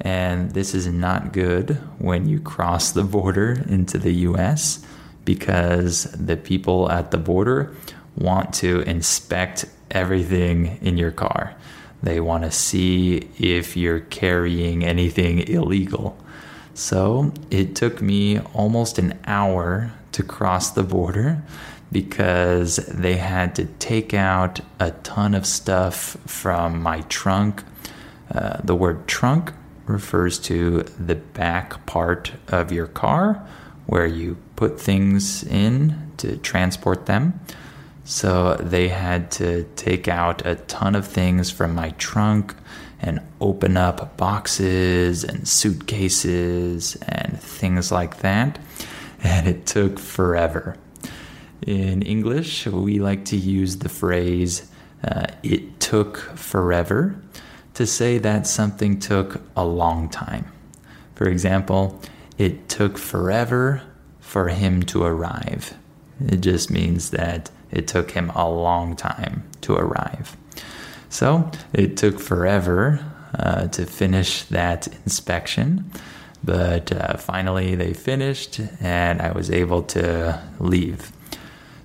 And 0.01 0.53
this 0.53 0.75
is 0.75 0.87
not 0.87 1.33
good 1.33 1.79
when 1.99 2.29
you 2.29 2.41
cross 2.41 2.93
the 2.93 3.05
border 3.05 3.65
into 3.69 3.99
the 3.99 4.13
US 4.29 4.85
because 5.25 6.05
the 6.13 6.37
people 6.37 6.91
at 6.91 7.11
the 7.11 7.19
border 7.19 7.75
want 8.17 8.53
to 8.55 8.81
inspect 8.81 9.65
everything 9.91 10.79
in 10.83 10.97
your 10.97 11.11
car. 11.11 11.55
They 12.03 12.21
want 12.21 12.45
to 12.45 12.51
see 12.51 13.29
if 13.39 13.77
you're 13.77 14.01
carrying 14.01 14.85
anything 14.85 15.41
illegal. 15.47 16.19
So 16.75 17.33
it 17.51 17.77
took 17.77 18.03
me 18.03 18.41
almost 18.41 18.99
an 18.99 19.19
hour 19.27 19.93
to 20.13 20.23
cross 20.23 20.71
the 20.71 20.83
border 20.83 21.43
because 21.93 22.77
they 22.77 23.17
had 23.17 23.55
to 23.57 23.67
take 23.67 24.15
out 24.15 24.61
a 24.81 24.91
ton 24.91 25.35
of 25.35 25.47
stuff 25.47 26.17
from 26.27 26.83
my 26.83 27.03
trunk. 27.03 27.63
Uh, 28.35 28.59
the 28.65 28.75
word 28.75 29.07
trunk 29.07 29.53
refers 29.85 30.39
to 30.39 30.83
the 30.99 31.15
back 31.15 31.85
part 31.87 32.33
of 32.49 32.73
your 32.73 32.87
car 32.87 33.47
where 33.87 34.07
you 34.07 34.37
put 34.57 34.81
things 34.81 35.45
in 35.45 36.13
to 36.19 36.37
transport 36.39 37.07
them. 37.07 37.41
So 38.05 38.55
they 38.55 38.89
had 38.89 39.31
to 39.33 39.65
take 39.77 40.09
out 40.09 40.45
a 40.45 40.57
ton 40.57 40.95
of 40.95 41.07
things 41.07 41.51
from 41.51 41.75
my 41.75 41.91
trunk 41.99 42.55
and 43.01 43.21
open 43.41 43.77
up 43.77 44.17
boxes 44.17 45.25
and 45.25 45.47
suitcases 45.47 46.97
and 47.03 47.41
things 47.41 47.91
like 47.91 48.19
that 48.19 48.59
and 49.23 49.47
it 49.47 49.67
took 49.67 49.99
forever. 49.99 50.77
In 51.67 52.03
English, 52.03 52.67
we 52.67 52.99
like 52.99 53.25
to 53.27 53.37
use 53.37 53.79
the 53.79 53.89
phrase, 53.89 54.69
uh, 55.05 55.27
it 55.45 55.79
took 55.79 56.19
forever, 56.37 57.15
to 57.75 57.87
say 57.87 58.19
that 58.19 58.47
something 58.47 58.99
took 58.99 59.41
a 59.57 59.65
long 59.65 60.09
time. 60.09 60.51
For 61.15 61.29
example, 61.29 62.01
it 62.43 62.69
took 62.69 62.99
forever 62.99 63.83
for 64.19 64.49
him 64.49 64.83
to 64.83 65.05
arrive. 65.05 65.75
It 66.27 66.41
just 66.41 66.71
means 66.71 67.11
that 67.11 67.51
it 67.71 67.87
took 67.87 68.11
him 68.11 68.31
a 68.31 68.51
long 68.51 68.97
time 68.97 69.45
to 69.61 69.75
arrive. 69.77 70.37
So 71.09 71.49
it 71.73 71.97
took 71.97 72.19
forever 72.19 72.99
uh, 73.39 73.69
to 73.69 73.87
finish 73.87 74.43
that 74.45 74.89
inspection. 75.05 75.89
But 76.43 76.91
uh, 76.91 77.17
finally, 77.17 77.77
they 77.77 77.95
finished, 77.95 78.61
and 78.81 79.23
I 79.23 79.31
was 79.31 79.49
able 79.49 79.85
to 79.95 80.43
leave. 80.59 81.13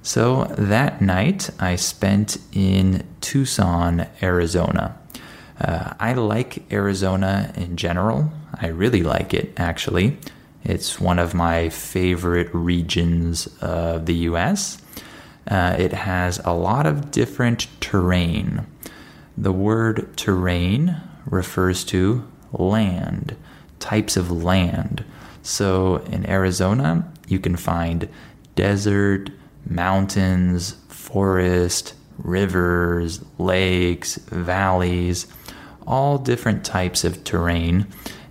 So 0.01 0.45
that 0.57 1.01
night, 1.01 1.51
I 1.59 1.75
spent 1.75 2.37
in 2.51 3.05
Tucson, 3.21 4.07
Arizona. 4.23 4.97
Uh, 5.61 5.93
I 5.99 6.13
like 6.13 6.71
Arizona 6.73 7.53
in 7.55 7.77
general. 7.77 8.31
I 8.59 8.67
really 8.67 9.03
like 9.03 9.35
it, 9.35 9.53
actually. 9.57 10.17
It's 10.67 10.99
one 10.99 11.17
of 11.17 11.33
my 11.33 11.69
favorite 11.69 12.49
regions 12.53 13.47
of 13.61 14.05
the 14.05 14.15
US. 14.31 14.81
Uh, 15.49 15.77
it 15.79 15.93
has 15.93 16.41
a 16.43 16.51
lot 16.51 16.85
of 16.85 17.09
different 17.09 17.67
terrain. 17.79 18.67
The 19.37 19.53
word 19.53 20.17
terrain 20.17 20.97
refers 21.25 21.85
to 21.85 22.27
land 22.51 23.37
types 23.79 24.17
of 24.17 24.29
land. 24.29 25.05
So 25.41 25.97
in 26.11 26.29
Arizona, 26.29 27.09
you 27.29 27.39
can 27.39 27.55
find 27.55 28.09
desert, 28.55 29.29
mountains, 29.65 30.75
forest, 30.89 31.93
rivers, 32.17 33.23
lakes, 33.37 34.17
valleys, 34.17 35.27
all 35.85 36.17
different 36.17 36.65
types 36.65 37.05
of 37.05 37.23
terrain. 37.23 37.87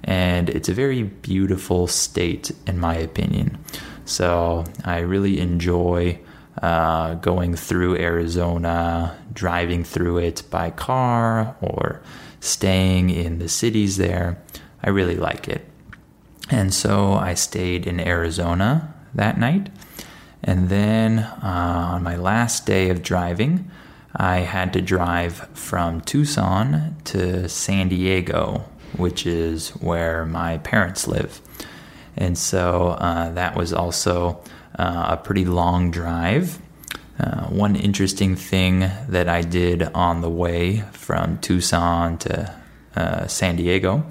And 0.06 0.48
it's 0.48 0.68
a 0.68 0.74
very 0.74 1.02
beautiful 1.02 1.88
state, 1.88 2.52
in 2.66 2.78
my 2.78 2.94
opinion. 2.94 3.58
So 4.04 4.64
I 4.84 5.00
really 5.00 5.40
enjoy 5.40 6.20
uh, 6.62 7.14
going 7.14 7.56
through 7.56 7.96
Arizona, 7.96 9.18
driving 9.32 9.84
through 9.84 10.18
it 10.18 10.44
by 10.48 10.70
car, 10.70 11.56
or 11.60 12.00
staying 12.40 13.10
in 13.10 13.40
the 13.40 13.48
cities 13.48 13.96
there. 13.96 14.40
I 14.82 14.90
really 14.90 15.16
like 15.16 15.48
it. 15.48 15.68
And 16.50 16.72
so 16.72 17.14
I 17.14 17.34
stayed 17.34 17.86
in 17.86 17.98
Arizona 17.98 18.94
that 19.14 19.38
night. 19.38 19.70
And 20.42 20.68
then 20.68 21.18
uh, 21.18 21.88
on 21.92 22.04
my 22.04 22.16
last 22.16 22.66
day 22.66 22.88
of 22.90 23.02
driving, 23.02 23.68
I 24.14 24.38
had 24.38 24.72
to 24.74 24.80
drive 24.80 25.48
from 25.52 26.00
Tucson 26.00 26.96
to 27.04 27.48
San 27.48 27.88
Diego, 27.88 28.64
which 28.96 29.26
is 29.26 29.70
where 29.70 30.24
my 30.24 30.58
parents 30.58 31.06
live. 31.06 31.40
And 32.16 32.36
so 32.36 32.88
uh, 32.98 33.30
that 33.32 33.56
was 33.56 33.72
also 33.72 34.40
uh, 34.78 35.06
a 35.10 35.16
pretty 35.16 35.44
long 35.44 35.90
drive. 35.90 36.58
Uh, 37.18 37.46
one 37.46 37.76
interesting 37.76 38.36
thing 38.36 38.90
that 39.08 39.28
I 39.28 39.42
did 39.42 39.82
on 39.82 40.20
the 40.20 40.30
way 40.30 40.84
from 40.92 41.38
Tucson 41.38 42.18
to 42.18 42.54
uh, 42.94 43.26
San 43.26 43.56
Diego 43.56 44.04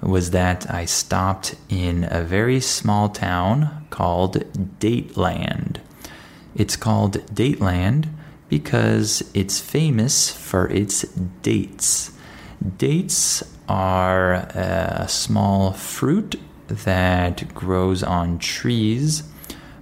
was 0.00 0.30
that 0.30 0.70
I 0.72 0.84
stopped 0.84 1.56
in 1.68 2.06
a 2.10 2.22
very 2.22 2.60
small 2.60 3.08
town 3.08 3.86
called 3.90 4.36
Dateland. 4.78 5.78
It's 6.54 6.76
called 6.76 7.18
Dateland 7.34 8.08
because 8.48 9.28
it's 9.34 9.60
famous 9.60 10.30
for 10.30 10.68
its 10.68 11.02
dates. 11.42 12.12
Dates 12.78 13.42
are 13.68 14.34
a 14.34 15.06
small 15.08 15.72
fruit 15.72 16.40
that 16.68 17.54
grows 17.54 18.02
on 18.02 18.38
trees. 18.38 19.22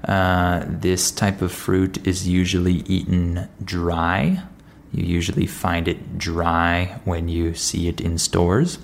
Uh, 0.04 0.64
this 0.68 1.10
type 1.10 1.42
of 1.42 1.52
fruit 1.52 2.04
is 2.06 2.28
usually 2.28 2.84
eaten 2.86 3.48
dry. 3.64 4.42
You 4.92 5.04
usually 5.04 5.46
find 5.46 5.88
it 5.88 6.18
dry 6.18 7.00
when 7.04 7.28
you 7.28 7.54
see 7.54 7.88
it 7.88 8.00
in 8.00 8.18
stores. 8.18 8.78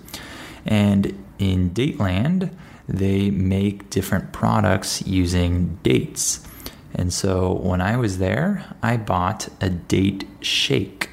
And 0.64 1.24
in 1.38 1.70
Dateland, 1.70 2.50
they 2.88 3.30
make 3.30 3.90
different 3.90 4.32
products 4.32 5.06
using 5.06 5.78
dates. 5.82 6.46
And 6.94 7.12
so 7.12 7.52
when 7.54 7.80
I 7.80 7.96
was 7.96 8.18
there, 8.18 8.64
I 8.82 8.96
bought 8.96 9.48
a 9.60 9.70
date 9.70 10.26
shake. 10.40 11.10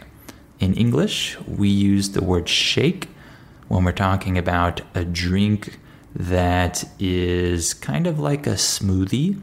In 0.59 0.73
English, 0.73 1.37
we 1.47 1.69
use 1.69 2.09
the 2.09 2.23
word 2.23 2.49
shake 2.49 3.07
when 3.69 3.83
we're 3.83 3.91
talking 3.91 4.37
about 4.37 4.81
a 4.93 5.05
drink 5.05 5.79
that 6.15 6.83
is 6.99 7.73
kind 7.73 8.07
of 8.07 8.19
like 8.19 8.45
a 8.47 8.55
smoothie, 8.55 9.39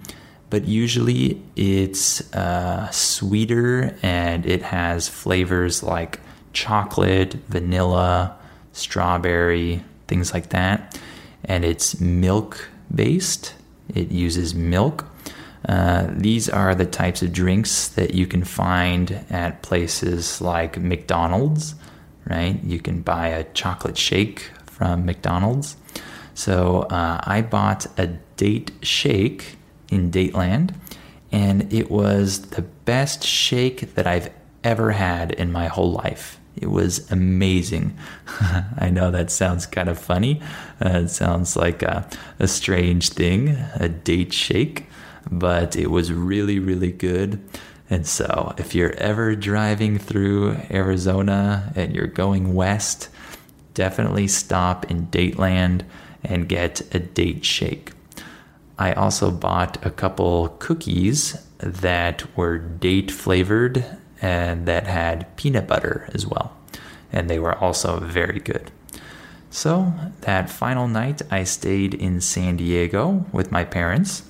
but 0.50 0.66
usually 0.66 1.40
it's 1.54 2.32
uh, 2.34 2.90
sweeter 2.90 3.96
and 4.02 4.44
it 4.44 4.62
has 4.62 5.08
flavors 5.08 5.82
like 5.82 6.20
chocolate, 6.52 7.34
vanilla, 7.48 8.36
strawberry, 8.72 9.82
things 10.08 10.34
like 10.34 10.50
that. 10.50 10.98
And 11.44 11.64
it's 11.64 12.00
milk 12.00 12.68
based, 12.92 13.54
it 13.94 14.10
uses 14.10 14.54
milk. 14.54 15.06
Uh, 15.68 16.08
these 16.10 16.48
are 16.48 16.74
the 16.74 16.86
types 16.86 17.22
of 17.22 17.32
drinks 17.32 17.88
that 17.88 18.14
you 18.14 18.26
can 18.26 18.42
find 18.42 19.24
at 19.30 19.62
places 19.62 20.40
like 20.40 20.78
McDonald's, 20.78 21.74
right? 22.28 22.62
You 22.62 22.78
can 22.78 23.02
buy 23.02 23.28
a 23.28 23.44
chocolate 23.52 23.98
shake 23.98 24.50
from 24.66 25.06
McDonald's. 25.06 25.76
So 26.34 26.82
uh, 26.82 27.20
I 27.24 27.42
bought 27.42 27.86
a 27.98 28.08
date 28.36 28.72
shake 28.82 29.56
in 29.88 30.10
Dateland, 30.10 30.74
and 31.32 31.72
it 31.72 31.90
was 31.90 32.42
the 32.50 32.62
best 32.62 33.24
shake 33.24 33.94
that 33.94 34.06
I've 34.06 34.30
ever 34.62 34.92
had 34.92 35.32
in 35.32 35.52
my 35.52 35.68
whole 35.68 35.92
life. 35.92 36.38
It 36.56 36.70
was 36.70 37.10
amazing. 37.10 37.96
I 38.78 38.90
know 38.90 39.10
that 39.10 39.30
sounds 39.30 39.66
kind 39.66 39.88
of 39.88 39.98
funny. 39.98 40.40
Uh, 40.84 41.00
it 41.04 41.08
sounds 41.08 41.56
like 41.56 41.82
a, 41.82 42.08
a 42.38 42.48
strange 42.48 43.10
thing, 43.10 43.56
a 43.74 43.88
date 43.88 44.32
shake, 44.32 44.86
but 45.30 45.76
it 45.76 45.90
was 45.90 46.12
really, 46.12 46.58
really 46.58 46.92
good. 46.92 47.42
And 47.88 48.06
so, 48.06 48.54
if 48.58 48.74
you're 48.74 48.94
ever 48.94 49.36
driving 49.36 49.98
through 49.98 50.56
Arizona 50.70 51.72
and 51.76 51.94
you're 51.94 52.08
going 52.08 52.54
west, 52.54 53.08
definitely 53.74 54.26
stop 54.26 54.90
in 54.90 55.06
Dateland 55.06 55.82
and 56.24 56.48
get 56.48 56.82
a 56.94 56.98
date 56.98 57.44
shake. 57.44 57.92
I 58.78 58.92
also 58.92 59.30
bought 59.30 59.84
a 59.86 59.90
couple 59.90 60.48
cookies 60.58 61.40
that 61.58 62.36
were 62.36 62.58
date 62.58 63.10
flavored 63.10 63.84
and 64.20 64.66
that 64.66 64.86
had 64.86 65.34
peanut 65.36 65.66
butter 65.66 66.08
as 66.12 66.26
well. 66.26 66.56
And 67.12 67.30
they 67.30 67.38
were 67.38 67.56
also 67.56 68.00
very 68.00 68.40
good. 68.40 68.70
So 69.50 69.94
that 70.22 70.50
final 70.50 70.88
night, 70.88 71.22
I 71.30 71.44
stayed 71.44 71.94
in 71.94 72.20
San 72.20 72.56
Diego 72.56 73.24
with 73.32 73.52
my 73.52 73.64
parents. 73.64 74.24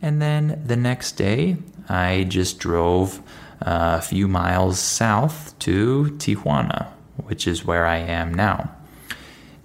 And 0.00 0.22
then 0.22 0.62
the 0.64 0.76
next 0.76 1.12
day, 1.12 1.56
I 1.88 2.24
just 2.28 2.58
drove 2.58 3.18
uh, 3.60 3.98
a 3.98 4.02
few 4.02 4.28
miles 4.28 4.78
south 4.78 5.58
to 5.60 6.14
Tijuana, 6.18 6.88
which 7.16 7.46
is 7.46 7.64
where 7.64 7.86
I 7.86 7.98
am 7.98 8.32
now. 8.34 8.74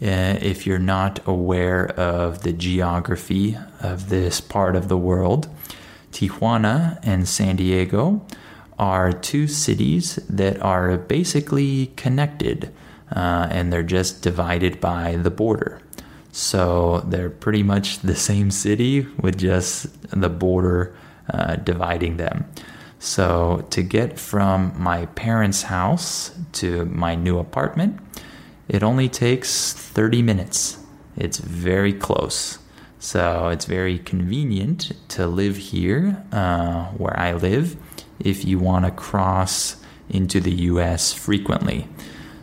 Uh, 0.01 0.38
if 0.41 0.65
you're 0.65 0.79
not 0.79 1.25
aware 1.25 1.88
of 1.91 2.43
the 2.43 2.53
geography 2.53 3.57
of 3.79 4.09
this 4.09 4.41
part 4.41 4.75
of 4.75 4.88
the 4.88 4.97
world, 4.97 5.47
Tijuana 6.12 6.99
and 7.03 7.27
San 7.27 7.55
Diego 7.55 8.25
are 8.77 9.13
two 9.13 9.47
cities 9.47 10.15
that 10.29 10.62
are 10.62 10.97
basically 10.97 11.88
connected 11.95 12.73
uh, 13.15 13.47
and 13.51 13.71
they're 13.71 13.83
just 13.83 14.21
divided 14.21 14.81
by 14.81 15.15
the 15.15 15.29
border. 15.29 15.79
So 16.31 17.01
they're 17.07 17.29
pretty 17.29 17.63
much 17.63 17.99
the 17.99 18.15
same 18.15 18.49
city 18.49 19.01
with 19.19 19.38
just 19.38 20.09
the 20.09 20.29
border 20.29 20.95
uh, 21.29 21.57
dividing 21.57 22.17
them. 22.17 22.45
So 22.99 23.65
to 23.71 23.81
get 23.81 24.17
from 24.17 24.73
my 24.81 25.07
parents' 25.07 25.63
house 25.63 26.31
to 26.53 26.86
my 26.86 27.15
new 27.15 27.38
apartment, 27.38 27.99
it 28.67 28.81
only 28.81 29.09
takes 29.09 29.73
30 29.73 30.21
minutes. 30.21 30.77
It's 31.17 31.38
very 31.38 31.93
close. 31.93 32.59
So 32.99 33.49
it's 33.49 33.65
very 33.65 33.99
convenient 33.99 34.93
to 35.09 35.27
live 35.27 35.57
here 35.57 36.23
uh, 36.31 36.86
where 36.91 37.19
I 37.19 37.33
live 37.33 37.75
if 38.19 38.45
you 38.45 38.59
want 38.59 38.86
to 38.86 38.91
cross 38.91 39.75
into 40.09 40.39
the 40.39 40.53
US 40.71 41.12
frequently. 41.12 41.89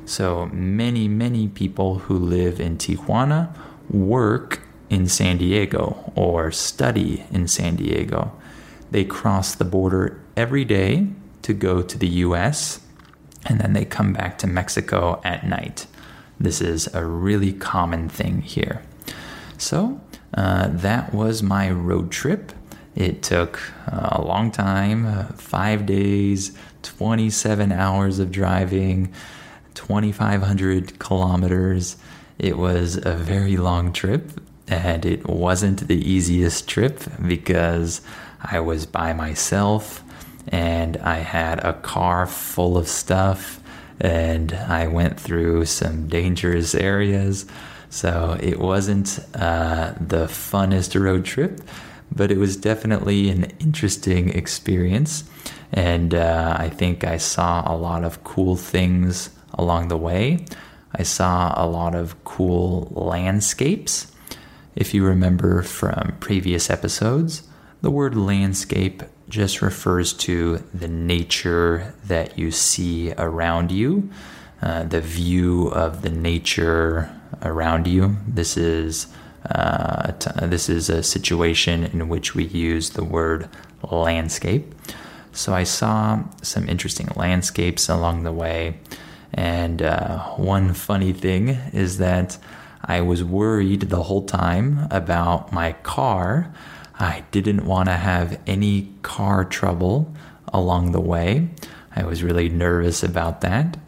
So 0.04 0.46
many, 0.52 1.08
many 1.08 1.48
people 1.48 2.00
who 2.00 2.18
live 2.18 2.60
in 2.60 2.76
Tijuana 2.76 3.54
work 3.88 4.60
in 4.90 5.06
San 5.06 5.38
Diego 5.38 6.12
or 6.14 6.50
study 6.50 7.24
in 7.30 7.48
San 7.48 7.76
Diego. 7.76 8.32
They 8.90 9.04
cross 9.04 9.54
the 9.54 9.64
border 9.64 10.20
every 10.36 10.64
day 10.64 11.08
to 11.42 11.52
go 11.52 11.82
to 11.82 11.98
the 11.98 12.08
US 12.08 12.80
and 13.46 13.60
then 13.60 13.72
they 13.72 13.84
come 13.84 14.12
back 14.12 14.38
to 14.38 14.46
Mexico 14.46 15.20
at 15.24 15.46
night. 15.46 15.86
This 16.38 16.60
is 16.60 16.92
a 16.94 17.04
really 17.04 17.52
common 17.52 18.08
thing 18.08 18.42
here. 18.42 18.82
So, 19.58 20.00
uh, 20.34 20.68
that 20.68 21.12
was 21.12 21.42
my 21.42 21.70
road 21.70 22.10
trip. 22.10 22.52
It 22.94 23.22
took 23.22 23.60
uh, 23.90 24.08
a 24.12 24.22
long 24.22 24.50
time 24.50 25.06
uh, 25.06 25.24
five 25.34 25.86
days, 25.86 26.56
27 26.82 27.72
hours 27.72 28.18
of 28.18 28.30
driving, 28.30 29.12
2,500 29.74 30.98
kilometers. 30.98 31.96
It 32.38 32.56
was 32.56 32.96
a 32.96 33.14
very 33.14 33.56
long 33.56 33.92
trip, 33.92 34.40
and 34.66 35.04
it 35.04 35.26
wasn't 35.28 35.88
the 35.88 35.96
easiest 35.96 36.68
trip 36.68 37.02
because 37.26 38.00
I 38.42 38.60
was 38.60 38.86
by 38.86 39.12
myself 39.12 40.02
and 40.48 40.96
I 40.98 41.16
had 41.18 41.60
a 41.60 41.74
car 41.74 42.26
full 42.26 42.76
of 42.76 42.88
stuff 42.88 43.60
and 44.00 44.52
I 44.52 44.86
went 44.86 45.20
through 45.20 45.66
some 45.66 46.08
dangerous 46.08 46.74
areas. 46.74 47.46
So 47.90 48.38
it 48.40 48.58
wasn't 48.58 49.18
uh, 49.34 49.94
the 50.00 50.26
funnest 50.26 50.98
road 51.00 51.24
trip, 51.24 51.60
but 52.10 52.30
it 52.30 52.38
was 52.38 52.56
definitely 52.56 53.28
an 53.28 53.44
interesting 53.60 54.30
experience. 54.30 55.24
And 55.72 56.14
uh, 56.14 56.56
I 56.58 56.68
think 56.68 57.04
I 57.04 57.18
saw 57.18 57.62
a 57.66 57.76
lot 57.76 58.04
of 58.04 58.24
cool 58.24 58.56
things 58.56 59.30
along 59.54 59.88
the 59.88 59.96
way. 59.96 60.46
I 60.94 61.02
saw 61.02 61.52
a 61.56 61.66
lot 61.66 61.94
of 61.94 62.22
cool 62.24 62.90
landscapes. 62.94 64.10
If 64.74 64.94
you 64.94 65.04
remember 65.04 65.62
from 65.62 66.16
previous 66.20 66.70
episodes, 66.70 67.42
the 67.82 67.90
word 67.90 68.14
landscape 68.16 69.02
just 69.28 69.62
refers 69.62 70.12
to 70.12 70.58
the 70.74 70.88
nature 70.88 71.94
that 72.04 72.38
you 72.38 72.50
see 72.50 73.12
around 73.12 73.70
you, 73.70 74.10
uh, 74.60 74.82
the 74.84 75.00
view 75.00 75.68
of 75.68 76.02
the 76.02 76.10
nature 76.10 77.10
around 77.42 77.86
you. 77.86 78.16
This 78.26 78.56
is 78.56 79.06
uh, 79.48 80.12
t- 80.12 80.46
this 80.46 80.68
is 80.68 80.90
a 80.90 81.02
situation 81.02 81.84
in 81.84 82.08
which 82.08 82.34
we 82.34 82.44
use 82.44 82.90
the 82.90 83.04
word 83.04 83.48
landscape. 83.90 84.74
So 85.32 85.54
I 85.54 85.62
saw 85.62 86.24
some 86.42 86.68
interesting 86.68 87.08
landscapes 87.16 87.88
along 87.88 88.24
the 88.24 88.32
way, 88.32 88.78
and 89.32 89.80
uh, 89.80 90.18
one 90.36 90.74
funny 90.74 91.12
thing 91.12 91.48
is 91.72 91.98
that 91.98 92.36
I 92.84 93.00
was 93.00 93.22
worried 93.24 93.82
the 93.82 94.02
whole 94.02 94.26
time 94.26 94.88
about 94.90 95.52
my 95.52 95.72
car 95.72 96.52
I 97.00 97.24
didn't 97.30 97.64
want 97.64 97.88
to 97.88 97.96
have 97.96 98.38
any 98.46 98.92
car 99.00 99.44
trouble 99.46 100.14
along 100.52 100.92
the 100.92 101.00
way. 101.00 101.48
I 101.96 102.04
was 102.04 102.22
really 102.22 102.50
nervous 102.50 103.02
about 103.02 103.40
that. 103.40 103.78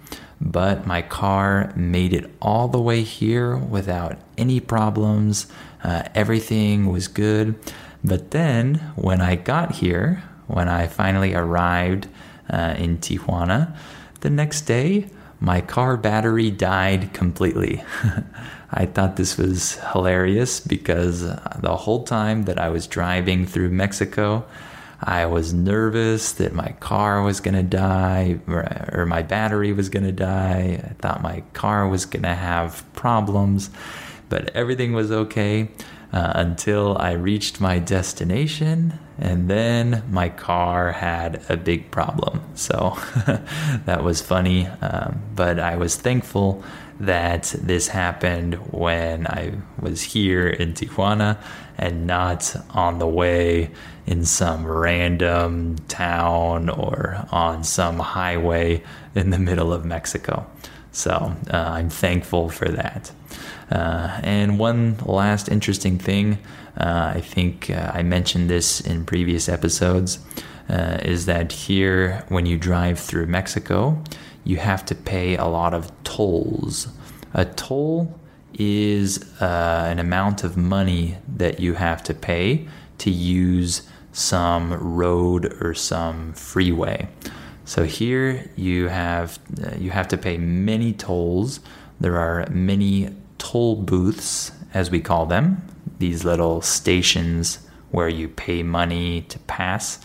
But 0.41 0.87
my 0.87 1.03
car 1.03 1.73
made 1.77 2.15
it 2.15 2.29
all 2.41 2.67
the 2.69 2.81
way 2.81 3.03
here 3.03 3.57
without 3.57 4.19
any 4.37 4.59
problems. 4.59 5.47
Uh, 5.85 6.05
everything 6.15 6.91
was 6.91 7.07
good. 7.07 7.55
But 8.03 8.33
then 8.33 8.77
when 8.97 9.21
I 9.21 9.37
got 9.37 9.77
here, 9.77 10.25
when 10.49 10.69
I 10.69 10.87
finally 10.87 11.35
arrived 11.35 12.09
uh, 12.51 12.75
in 12.79 12.99
Tijuana, 12.99 13.77
the 14.21 14.31
next 14.31 14.63
day, 14.63 15.09
my 15.43 15.61
car 15.61 15.97
battery 15.97 16.53
died 16.53 17.13
completely. 17.13 17.83
I 18.71 18.87
thought 18.87 19.17
this 19.17 19.37
was 19.37 19.75
hilarious 19.93 20.61
because 20.61 21.23
the 21.23 21.77
whole 21.77 22.05
time 22.05 22.45
that 22.45 22.61
I 22.61 22.69
was 22.69 22.87
driving 22.87 23.45
through 23.45 23.71
Mexico, 23.71 24.47
I 25.01 25.27
was 25.27 25.53
nervous 25.53 26.31
that 26.35 26.55
my 26.55 26.77
car 26.79 27.23
was 27.23 27.41
going 27.41 27.57
to 27.57 27.65
die 27.65 28.39
or, 28.47 29.05
my 29.05 29.23
battery 29.23 29.73
was 29.73 29.89
going 29.89 30.05
to 30.05 30.13
die. 30.13 30.81
I 30.85 30.93
thought 31.01 31.23
my 31.23 31.41
car 31.55 31.89
was 31.89 32.07
going 32.07 32.23
to 32.23 32.35
have 32.35 32.85
problems, 32.95 33.69
but 34.29 34.55
everything 34.55 34.93
was 34.93 35.11
okay 35.11 35.69
uh, 36.13 36.33
until 36.35 36.97
I 36.99 37.13
reached 37.13 37.61
my 37.61 37.79
destination. 37.79 38.99
And 39.19 39.49
then 39.49 40.03
my 40.11 40.29
car 40.29 40.93
had 40.93 41.45
a 41.49 41.57
big 41.57 41.91
problem. 41.91 42.43
So 42.55 42.97
that 43.87 44.03
was 44.03 44.21
funny. 44.21 44.67
Um, 44.67 45.23
but 45.35 45.59
I 45.59 45.77
was 45.77 45.97
thankful 45.97 46.65
that 47.01 47.55
this 47.59 47.89
happened 47.89 48.55
when 48.73 49.27
I 49.27 49.55
was 49.81 50.03
here 50.03 50.49
in 50.49 50.75
Tijuana 50.75 51.39
and 51.79 52.07
not 52.07 52.55
on 52.71 52.99
the 52.99 53.07
way 53.07 53.71
in 54.07 54.25
some 54.25 54.67
random 54.67 55.77
town 55.89 56.69
or 56.69 57.27
on 57.31 57.65
some 57.65 57.99
highway 57.99 58.83
in 59.15 59.31
the 59.31 59.39
middle 59.39 59.73
of 59.73 59.85
Mexico. 59.85 60.47
So 60.93 61.35
uh, 61.51 61.57
I'm 61.57 61.89
thankful 61.89 62.51
for 62.51 62.69
that. 62.69 63.11
Uh, 63.73 64.21
and 64.23 64.59
one 64.59 64.99
last 65.07 65.49
interesting 65.49 65.99
thing, 65.99 66.39
uh, 66.77 67.13
I 67.17 67.21
think 67.23 67.71
uh, 67.71 67.91
I 67.95 68.03
mentioned 68.03 68.51
this 68.51 68.83
in 68.83 69.07
previous 69.07 69.49
episodes, 69.49 70.19
uh, 70.69 70.99
is 71.03 71.25
that 71.27 71.53
here, 71.53 72.23
when 72.29 72.45
you 72.45 72.59
drive 72.59 73.01
through 73.01 73.27
Mexico, 73.27 74.03
you 74.45 74.59
have 74.59 74.85
to 74.87 74.95
pay 74.95 75.37
a 75.37 75.47
lot 75.47 75.73
of 75.73 75.91
tolls. 76.05 76.89
A 77.33 77.47
toll 77.47 78.21
is 78.53 79.25
an 79.41 79.99
amount 79.99 80.45
of 80.45 80.57
money 80.57 81.17
that 81.27 81.59
you 81.59 81.75
have 81.75 82.03
to 82.03 82.13
pay 82.13 82.69
to 82.99 83.11
use 83.11 83.89
some 84.13 84.75
road 84.75 85.57
or 85.63 85.73
some 85.73 86.35
freeway. 86.35 87.09
So 87.65 87.85
here 87.85 88.51
you 88.55 88.89
have 88.89 89.39
uh, 89.65 89.77
you 89.79 89.91
have 89.91 90.09
to 90.09 90.19
pay 90.19 90.37
many 90.37 90.93
tolls. 90.93 91.61
There 92.01 92.19
are 92.19 92.47
many 92.51 93.09
toll 93.43 93.75
booths, 93.75 94.53
as 94.73 94.89
we 94.89 95.01
call 95.01 95.27
them, 95.27 95.61
these 95.99 96.25
little 96.25 96.63
stations 96.63 97.59
where 97.91 98.09
you 98.09 98.29
pay 98.29 98.63
money 98.63 99.23
to 99.23 99.39
pass. 99.41 99.99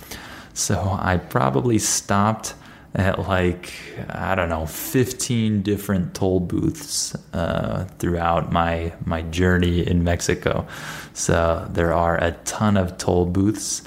So 0.53 0.97
I 0.99 1.17
probably 1.17 1.77
stopped 1.77 2.55
at 2.95 3.19
like 3.19 3.71
I 4.09 4.33
don't 4.33 4.49
know 4.49 4.65
15 4.65 5.61
different 5.61 6.15
toll 6.15 6.39
booths 6.39 7.15
uh, 7.33 7.85
throughout 7.99 8.51
my 8.51 8.93
my 9.05 9.21
journey 9.21 9.85
in 9.85 10.03
Mexico. 10.03 10.65
So 11.13 11.67
there 11.69 11.93
are 11.93 12.17
a 12.17 12.31
ton 12.43 12.75
of 12.75 12.97
toll 12.97 13.27
booths. 13.27 13.83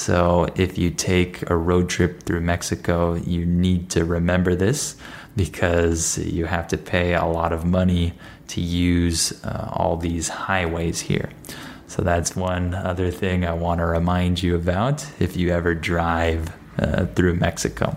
So 0.00 0.48
if 0.56 0.78
you 0.78 0.88
take 0.90 1.48
a 1.50 1.54
road 1.54 1.90
trip 1.90 2.22
through 2.22 2.40
Mexico, 2.40 3.16
you 3.16 3.44
need 3.44 3.90
to 3.90 4.06
remember 4.06 4.54
this 4.54 4.96
because 5.36 6.16
you 6.16 6.46
have 6.46 6.68
to 6.68 6.78
pay 6.78 7.12
a 7.12 7.26
lot 7.26 7.52
of 7.52 7.66
money 7.66 8.14
to 8.48 8.62
use 8.62 9.44
uh, 9.44 9.68
all 9.74 9.98
these 9.98 10.30
highways 10.30 11.00
here. 11.00 11.28
So 11.86 12.00
that's 12.00 12.34
one 12.34 12.74
other 12.74 13.10
thing 13.10 13.44
I 13.44 13.52
want 13.52 13.80
to 13.80 13.84
remind 13.84 14.42
you 14.42 14.56
about 14.56 15.06
if 15.20 15.36
you 15.36 15.50
ever 15.50 15.74
drive 15.74 16.50
uh, 16.78 17.04
through 17.04 17.34
Mexico. 17.34 17.94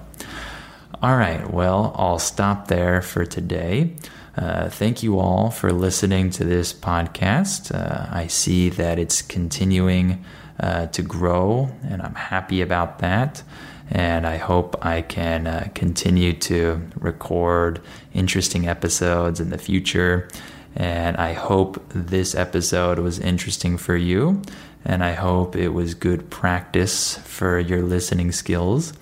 All 1.02 1.16
right, 1.16 1.50
well, 1.50 1.96
I'll 1.98 2.20
stop 2.20 2.68
there 2.68 3.02
for 3.02 3.26
today. 3.26 3.96
Uh, 4.36 4.68
thank 4.68 5.04
you 5.04 5.20
all 5.20 5.52
for 5.52 5.72
listening 5.72 6.32
to 6.32 6.44
this 6.44 6.74
podcast. 6.74 7.74
Uh, 7.74 8.08
I 8.12 8.28
see 8.28 8.68
that 8.70 9.00
it's 9.00 9.22
continuing 9.22 10.26
uh, 10.60 10.88
to 10.88 11.02
grow, 11.02 11.70
and 11.84 12.02
I'm 12.02 12.16
happy 12.16 12.62
about 12.62 13.00
that. 13.00 13.44
And 13.90 14.26
I 14.26 14.38
hope 14.38 14.84
I 14.86 15.02
can 15.02 15.46
uh, 15.46 15.70
continue 15.76 16.34
to 16.34 16.82
record 16.96 17.82
interesting 18.14 18.68
episodes 18.68 19.40
in 19.40 19.50
the 19.50 19.58
future. 19.58 20.30
And 20.76 21.18
I 21.18 21.34
hope 21.34 21.84
this 21.90 22.34
episode 22.34 22.98
was 22.98 23.20
interesting 23.20 23.78
for 23.78 23.96
you. 23.96 24.42
And 24.86 25.04
I 25.04 25.14
hope 25.14 25.56
it 25.56 25.70
was 25.70 25.94
good 25.94 26.30
practice 26.30 27.18
for 27.18 27.60
your 27.60 27.84
listening 27.84 28.32
skills. 28.32 28.94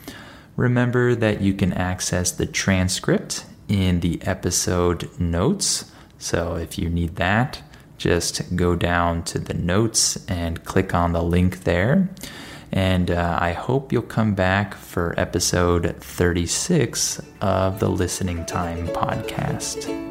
Remember 0.57 1.15
that 1.15 1.41
you 1.41 1.53
can 1.53 1.73
access 1.73 2.31
the 2.31 2.45
transcript 2.45 3.45
in 3.67 4.01
the 4.01 4.21
episode 4.23 5.09
notes. 5.19 5.89
So 6.17 6.55
if 6.55 6.77
you 6.77 6.89
need 6.89 7.15
that, 7.15 7.61
just 8.01 8.55
go 8.55 8.75
down 8.75 9.23
to 9.23 9.37
the 9.37 9.53
notes 9.53 10.17
and 10.27 10.63
click 10.65 10.95
on 10.95 11.13
the 11.13 11.21
link 11.21 11.63
there. 11.63 12.09
And 12.71 13.11
uh, 13.11 13.37
I 13.39 13.53
hope 13.53 13.91
you'll 13.91 14.01
come 14.01 14.33
back 14.33 14.73
for 14.73 15.13
episode 15.17 15.95
36 15.99 17.21
of 17.41 17.79
the 17.79 17.89
Listening 17.89 18.45
Time 18.45 18.87
podcast. 18.87 20.10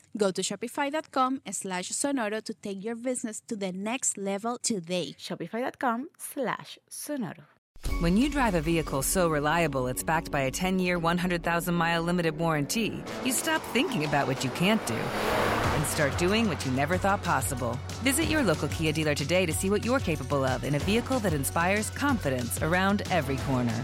Go 0.17 0.31
to 0.31 0.41
shopify.com 0.41 1.41
slash 1.51 1.91
sonoro 1.91 2.43
to 2.43 2.53
take 2.53 2.83
your 2.83 2.95
business 2.95 3.41
to 3.47 3.55
the 3.55 3.71
next 3.71 4.17
level 4.17 4.57
today. 4.61 5.15
Shopify.com 5.17 6.09
slash 6.17 6.77
sonoro. 6.89 7.45
When 7.99 8.15
you 8.15 8.29
drive 8.29 8.55
a 8.55 8.61
vehicle 8.61 9.01
so 9.01 9.27
reliable 9.29 9.87
it's 9.87 10.03
backed 10.03 10.31
by 10.31 10.41
a 10.41 10.51
10 10.51 10.79
year, 10.79 10.99
100,000 10.99 11.73
mile 11.73 12.03
limited 12.03 12.37
warranty, 12.37 13.03
you 13.23 13.31
stop 13.31 13.61
thinking 13.73 14.05
about 14.05 14.27
what 14.27 14.43
you 14.43 14.49
can't 14.51 14.85
do 14.85 14.93
and 14.95 15.85
start 15.85 16.15
doing 16.17 16.47
what 16.47 16.63
you 16.65 16.71
never 16.73 16.97
thought 16.97 17.23
possible. 17.23 17.79
Visit 18.03 18.25
your 18.25 18.43
local 18.43 18.67
Kia 18.67 18.91
dealer 18.91 19.15
today 19.15 19.45
to 19.45 19.53
see 19.53 19.69
what 19.69 19.85
you're 19.85 19.99
capable 19.99 20.43
of 20.43 20.63
in 20.63 20.75
a 20.75 20.79
vehicle 20.79 21.19
that 21.19 21.33
inspires 21.33 21.89
confidence 21.91 22.61
around 22.61 23.03
every 23.09 23.37
corner. 23.37 23.83